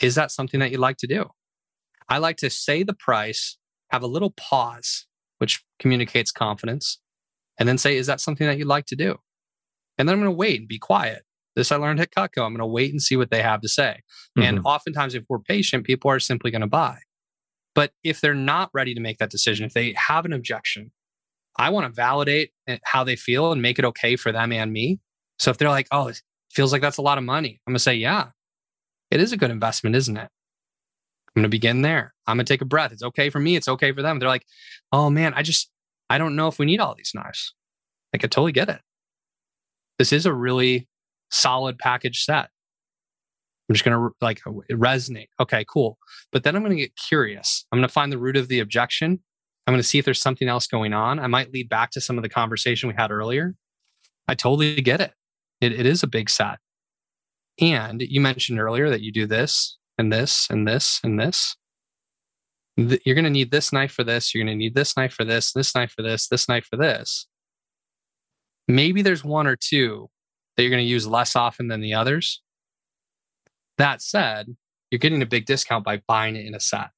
[0.00, 1.26] is that something that you'd like to do?
[2.08, 3.56] I like to say the price,
[3.90, 5.06] have a little pause,
[5.38, 7.00] which communicates confidence,
[7.58, 9.16] and then say, is that something that you'd like to do?
[9.96, 11.22] And then I'm going to wait and be quiet.
[11.56, 12.44] This I learned at Cutco.
[12.44, 14.00] I'm going to wait and see what they have to say.
[14.36, 14.42] Mm-hmm.
[14.42, 16.98] And oftentimes, if we're patient, people are simply going to buy.
[17.74, 20.90] But if they're not ready to make that decision, if they have an objection,
[21.56, 22.50] I want to validate
[22.84, 24.98] how they feel and make it okay for them and me.
[25.38, 26.20] So if they're like, oh, it
[26.52, 28.28] feels like that's a lot of money, I'm going to say, yeah,
[29.10, 30.28] it is a good investment, isn't it?
[31.28, 32.14] I'm going to begin there.
[32.26, 32.92] I'm going to take a breath.
[32.92, 33.56] It's okay for me.
[33.56, 34.18] It's okay for them.
[34.18, 34.46] They're like,
[34.92, 35.70] oh man, I just,
[36.08, 37.54] I don't know if we need all these knives.
[38.14, 38.80] I could totally get it.
[39.98, 40.88] This is a really
[41.30, 42.50] solid package set.
[43.68, 44.40] I'm just going to like
[44.70, 45.28] resonate.
[45.40, 45.98] Okay, cool.
[46.30, 47.66] But then I'm going to get curious.
[47.72, 49.20] I'm going to find the root of the objection.
[49.66, 51.18] I'm going to see if there's something else going on.
[51.18, 53.54] I might lead back to some of the conversation we had earlier.
[54.28, 55.12] I totally get it.
[55.60, 56.58] It, it is a big set.
[57.60, 61.56] And you mentioned earlier that you do this and this and this and this.
[62.76, 64.34] You're going to need this knife for this.
[64.34, 66.76] You're going to need this knife for this, this knife for this, this knife for
[66.76, 67.28] this.
[68.66, 70.08] Maybe there's one or two
[70.56, 72.42] that you're going to use less often than the others.
[73.78, 74.56] That said,
[74.90, 76.90] you're getting a big discount by buying it in a set.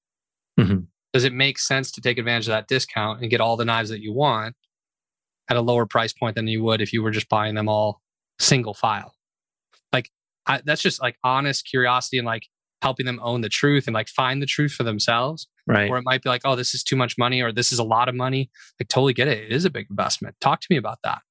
[0.58, 0.80] Mm-hmm.
[1.12, 3.90] Does it make sense to take advantage of that discount and get all the knives
[3.90, 4.54] that you want
[5.48, 8.00] at a lower price point than you would if you were just buying them all
[8.38, 9.15] single file?
[10.46, 12.46] I, that's just like honest curiosity and like
[12.82, 15.48] helping them own the truth and like find the truth for themselves.
[15.66, 15.90] Right.
[15.90, 17.84] Or it might be like, oh, this is too much money or this is a
[17.84, 18.50] lot of money.
[18.78, 19.44] Like, totally get it.
[19.44, 20.36] It is a big investment.
[20.40, 21.22] Talk to me about that.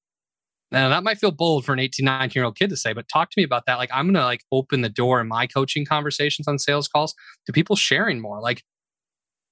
[0.72, 3.08] Now that might feel bold for an 18, 19 year old kid to say, but
[3.08, 3.76] talk to me about that.
[3.76, 7.14] Like I'm going to like open the door in my coaching conversations on sales calls
[7.46, 8.42] to people sharing more.
[8.42, 8.64] Like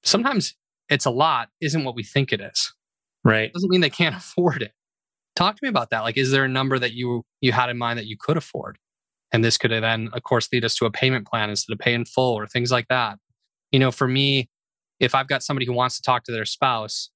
[0.03, 0.55] sometimes
[0.89, 2.73] it's a lot isn't what we think it is.
[3.23, 3.45] Right.
[3.45, 4.71] It doesn't mean they can't afford it.
[5.35, 6.01] Talk to me about that.
[6.01, 8.77] Like, is there a number that you you had in mind that you could afford?
[9.33, 11.93] And this could then, of course, lead us to a payment plan instead of pay
[11.93, 13.17] in full or things like that.
[13.71, 14.49] You know, for me,
[14.99, 17.09] if I've got somebody who wants to talk to their spouse,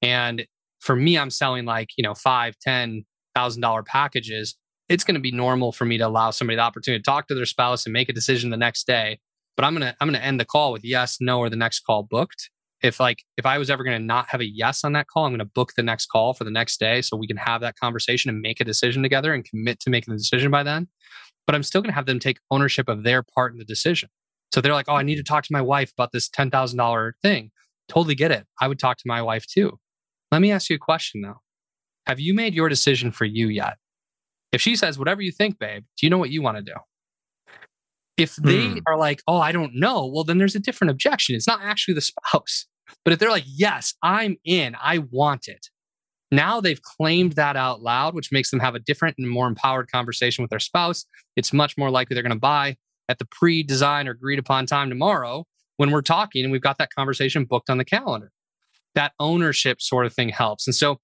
[0.00, 0.46] and
[0.80, 3.04] for me, I'm selling like, you know, five, ten,
[3.34, 4.54] thousand dollar packages,
[4.88, 7.34] it's going to be normal for me to allow somebody the opportunity to talk to
[7.34, 9.18] their spouse and make a decision the next day.
[9.56, 12.02] But I'm gonna I'm gonna end the call with yes, no, or the next call
[12.02, 12.50] booked.
[12.82, 15.32] If like if I was ever gonna not have a yes on that call, I'm
[15.32, 18.30] gonna book the next call for the next day so we can have that conversation
[18.30, 20.88] and make a decision together and commit to making the decision by then.
[21.46, 24.08] But I'm still gonna have them take ownership of their part in the decision.
[24.52, 26.78] So they're like, oh, I need to talk to my wife about this ten thousand
[26.78, 27.50] dollar thing.
[27.88, 28.46] Totally get it.
[28.60, 29.78] I would talk to my wife too.
[30.32, 31.40] Let me ask you a question though.
[32.06, 33.74] Have you made your decision for you yet?
[34.52, 36.74] If she says, whatever you think, babe, do you know what you want to do?
[38.16, 38.78] If they hmm.
[38.86, 41.34] are like, oh, I don't know, well, then there's a different objection.
[41.34, 42.66] It's not actually the spouse.
[43.04, 45.68] But if they're like, yes, I'm in, I want it.
[46.34, 49.88] Now they've claimed that out loud, which makes them have a different and more empowered
[49.90, 51.06] conversation with their spouse.
[51.36, 52.76] It's much more likely they're going to buy
[53.08, 56.78] at the pre designed or agreed upon time tomorrow when we're talking and we've got
[56.78, 58.32] that conversation booked on the calendar.
[58.96, 60.66] That ownership sort of thing helps.
[60.66, 60.98] And so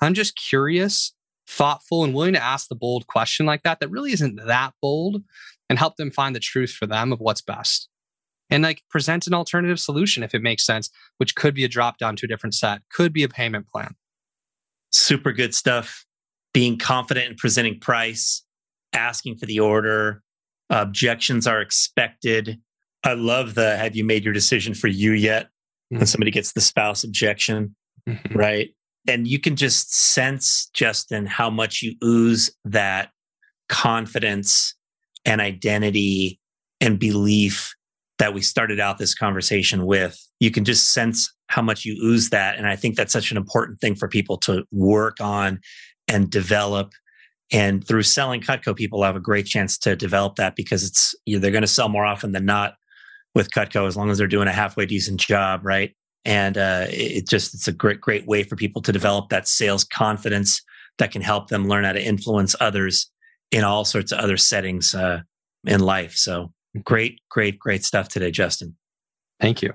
[0.00, 1.12] I'm just curious,
[1.46, 5.22] thoughtful, and willing to ask the bold question like that, that really isn't that bold,
[5.68, 7.90] and help them find the truth for them of what's best.
[8.48, 11.98] And like present an alternative solution if it makes sense, which could be a drop
[11.98, 13.94] down to a different set, could be a payment plan.
[14.90, 16.04] Super good stuff.
[16.52, 18.44] Being confident in presenting price,
[18.92, 20.22] asking for the order,
[20.68, 22.58] objections are expected.
[23.04, 25.44] I love the have you made your decision for you yet?
[25.44, 25.98] Mm-hmm.
[25.98, 27.74] When somebody gets the spouse objection,
[28.08, 28.36] mm-hmm.
[28.36, 28.70] right?
[29.08, 33.10] and you can just sense, Justin, how much you ooze that
[33.68, 34.74] confidence
[35.24, 36.40] and identity
[36.80, 37.74] and belief
[38.20, 40.16] that we started out this conversation with.
[40.38, 42.56] You can just sense how much you ooze that.
[42.56, 45.58] And I think that's such an important thing for people to work on
[46.06, 46.92] and develop.
[47.52, 51.50] And through selling Cutco, people have a great chance to develop that because it's they're
[51.50, 52.74] going to sell more often than not
[53.34, 55.92] with Cutco as long as they're doing a halfway decent job, right?
[56.24, 59.84] and uh, it just it's a great great way for people to develop that sales
[59.84, 60.62] confidence
[60.98, 63.10] that can help them learn how to influence others
[63.50, 65.20] in all sorts of other settings uh,
[65.66, 66.52] in life so
[66.84, 68.76] great great great stuff today justin.
[69.40, 69.72] Thank you.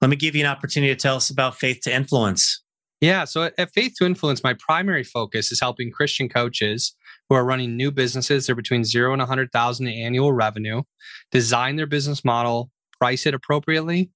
[0.00, 2.58] Let me give you an opportunity to tell us about Faith2Influence.
[3.00, 6.94] Yeah so at Faith2Influence my primary focus is helping christian coaches
[7.28, 10.82] who are running new businesses they're between zero and 100000 in annual revenue
[11.30, 14.10] design their business model price it appropriately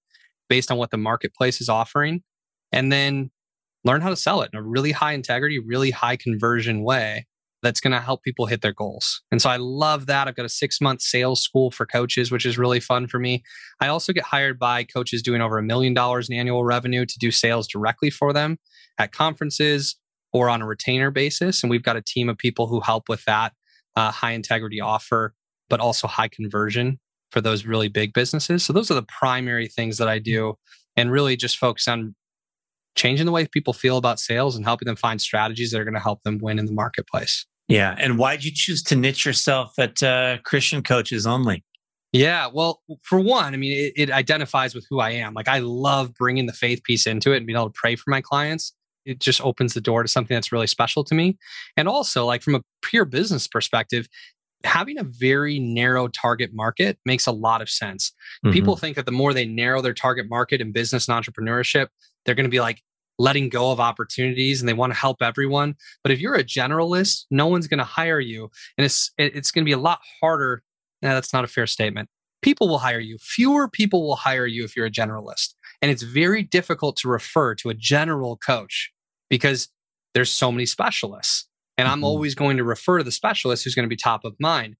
[0.48, 2.22] based on what the marketplace is offering,
[2.72, 3.30] and then
[3.84, 7.26] learn how to sell it in a really high integrity, really high conversion way
[7.62, 9.20] that's going to help people hit their goals.
[9.32, 10.28] And so I love that.
[10.28, 13.42] I've got a six month sales school for coaches, which is really fun for me.
[13.80, 17.18] I also get hired by coaches doing over a million dollars in annual revenue to
[17.18, 18.59] do sales directly for them
[18.98, 19.96] at conferences
[20.32, 21.62] or on a retainer basis.
[21.62, 23.52] And we've got a team of people who help with that
[23.96, 25.34] uh, high integrity offer,
[25.68, 27.00] but also high conversion
[27.32, 28.64] for those really big businesses.
[28.64, 30.54] So those are the primary things that I do
[30.96, 32.14] and really just focus on
[32.99, 35.94] changing the way people feel about sales and helping them find strategies that are going
[35.94, 37.46] to help them win in the marketplace.
[37.68, 37.94] Yeah.
[37.99, 41.64] And why'd you choose to niche yourself at uh, Christian coaches only?
[42.12, 42.49] Yeah.
[42.53, 45.34] Well, for one, I mean, it, it identifies with who I am.
[45.34, 48.11] Like, I love bringing the faith piece into it and being able to pray for
[48.11, 48.72] my clients.
[49.09, 51.38] it just opens the door to something that's really special to me.
[51.76, 54.07] And also, like from a pure business perspective,
[54.64, 58.12] having a very narrow target market makes a lot of sense.
[58.44, 58.53] Mm-hmm.
[58.53, 61.88] People think that the more they narrow their target market in business and entrepreneurship,
[62.24, 62.82] they're going to be like
[63.18, 65.74] letting go of opportunities and they want to help everyone.
[66.02, 68.50] But if you're a generalist, no one's going to hire you.
[68.76, 70.62] And it's it's going to be a lot harder.
[71.02, 72.08] Nah, that's not a fair statement.
[72.42, 73.18] People will hire you.
[73.20, 75.54] Fewer people will hire you if you're a generalist.
[75.82, 78.92] And it's very difficult to refer to a general coach
[79.28, 79.68] because
[80.14, 81.48] there's so many specialists.
[81.76, 82.04] And I'm mm-hmm.
[82.04, 84.76] always going to refer to the specialist who's going to be top of mind.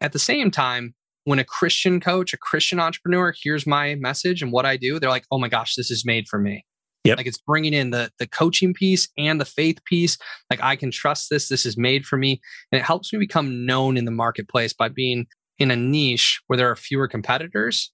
[0.00, 0.94] At the same time,
[1.24, 5.10] when a Christian coach, a Christian entrepreneur hears my message and what I do, they're
[5.10, 6.64] like, oh my gosh, this is made for me.
[7.06, 7.18] Yep.
[7.18, 10.18] Like it's bringing in the the coaching piece and the faith piece.
[10.50, 11.48] Like I can trust this.
[11.48, 12.40] This is made for me,
[12.70, 15.26] and it helps me become known in the marketplace by being
[15.58, 17.90] in a niche where there are fewer competitors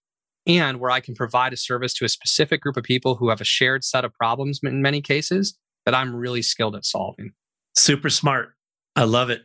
[0.46, 3.40] and where I can provide a service to a specific group of people who have
[3.40, 7.32] a shared set of problems in many cases that I'm really skilled at solving.
[7.76, 8.54] Super smart.
[8.96, 9.42] I love it.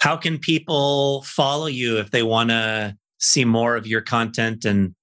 [0.00, 4.94] How can people follow you if they want to see more of your content and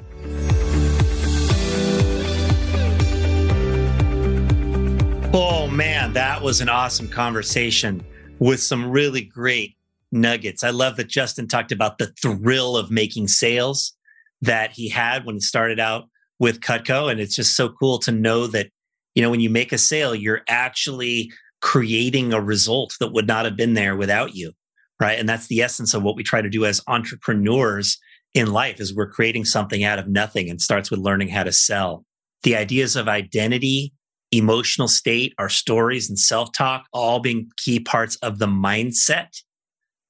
[5.34, 8.02] Oh man, that was an awesome conversation
[8.38, 9.76] with some really great
[10.12, 10.64] nuggets.
[10.64, 13.94] I love that Justin talked about the thrill of making sales
[14.42, 16.04] that he had when he started out
[16.38, 17.11] with Cutco.
[17.11, 18.68] And it's just so cool to know that,
[19.14, 21.32] you know, when you make a sale, you're actually
[21.62, 24.52] creating a result that would not have been there without you.
[25.00, 25.18] Right.
[25.18, 27.98] And that's the essence of what we try to do as entrepreneurs
[28.32, 31.52] in life is we're creating something out of nothing and starts with learning how to
[31.52, 32.04] sell.
[32.42, 33.92] The ideas of identity
[34.32, 39.28] emotional state, our stories and self talk, all being key parts of the mindset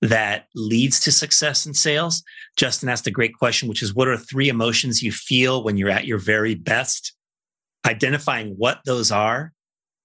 [0.02, 2.22] that leads to success in sales.
[2.56, 5.90] Justin asked a great question, which is what are three emotions you feel when you're
[5.90, 7.14] at your very best?
[7.86, 9.52] Identifying what those are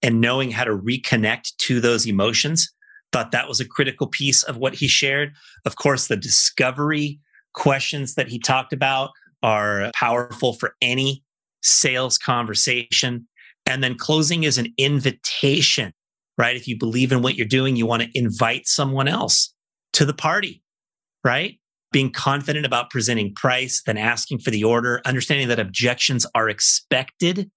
[0.02, 2.72] and knowing how to reconnect to those emotions.
[3.12, 5.34] Thought that was a critical piece of what he shared.
[5.66, 7.20] Of course, the discovery
[7.54, 9.12] questions that he talked about
[9.44, 11.24] are powerful for any
[11.62, 13.28] sales conversation.
[13.66, 15.94] And then closing is an invitation,
[16.38, 16.56] right?
[16.56, 19.54] If you believe in what you're doing, you want to invite someone else
[19.94, 20.62] to the party,
[21.24, 21.58] right?
[21.92, 27.52] Being confident about presenting price, then asking for the order, understanding that objections are expected,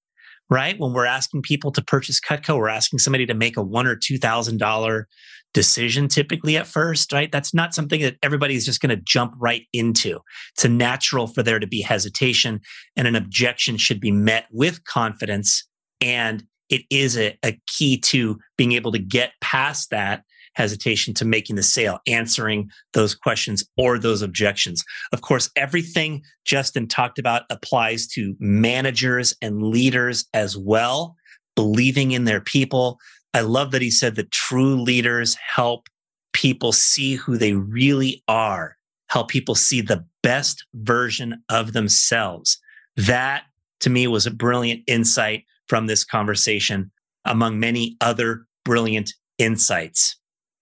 [0.50, 0.78] right?
[0.78, 3.96] When we're asking people to purchase Cutco, we're asking somebody to make a one or
[3.96, 5.08] two thousand dollar
[5.52, 7.30] decision typically at first, right?
[7.30, 10.18] That's not something that everybody's just going to jump right into.
[10.52, 12.60] It's a natural for there to be hesitation
[12.96, 15.64] and an objection should be met with confidence
[16.00, 20.24] and it is a, a key to being able to get past that
[20.54, 24.82] hesitation to making the sale, answering those questions or those objections.
[25.12, 31.16] Of course, everything Justin talked about applies to managers and leaders as well,
[31.54, 32.98] believing in their people.
[33.32, 35.88] I love that he said that true leaders help
[36.32, 38.76] people see who they really are,
[39.08, 42.58] help people see the best version of themselves.
[42.96, 43.44] That
[43.80, 46.90] to me was a brilliant insight from this conversation,
[47.24, 50.16] among many other brilliant insights.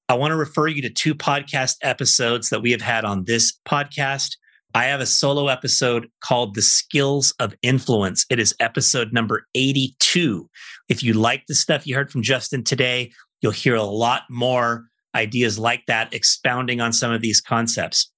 [0.09, 3.59] I want to refer you to two podcast episodes that we have had on this
[3.67, 4.37] podcast.
[4.75, 8.25] I have a solo episode called The Skills of Influence.
[8.31, 10.49] It is episode number 82.
[10.89, 14.85] If you like the stuff you heard from Justin today, you'll hear a lot more
[15.15, 18.11] ideas like that, expounding on some of these concepts.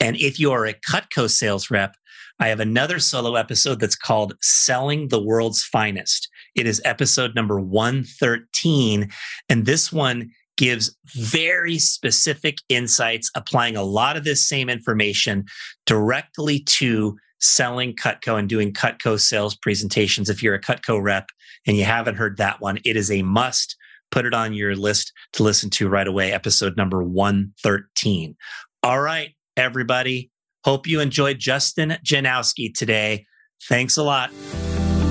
[0.00, 1.94] And if you are a Cutco sales rep,
[2.40, 6.28] I have another solo episode that's called Selling the World's Finest.
[6.54, 9.10] It is episode number 113.
[9.48, 15.44] And this one gives very specific insights, applying a lot of this same information
[15.86, 20.30] directly to selling Cutco and doing Cutco sales presentations.
[20.30, 21.26] If you're a Cutco rep
[21.66, 23.76] and you haven't heard that one, it is a must.
[24.10, 28.36] Put it on your list to listen to right away, episode number 113.
[28.82, 30.30] All right, everybody.
[30.64, 33.26] Hope you enjoyed Justin Janowski today.
[33.68, 34.30] Thanks a lot.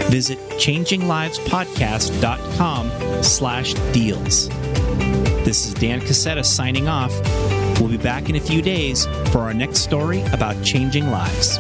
[0.09, 4.49] visit changinglivespodcast.com slash deals.
[5.45, 7.11] This is Dan Cassetta signing off.
[7.81, 11.59] We'll be back in a few days for our next story about changing lives.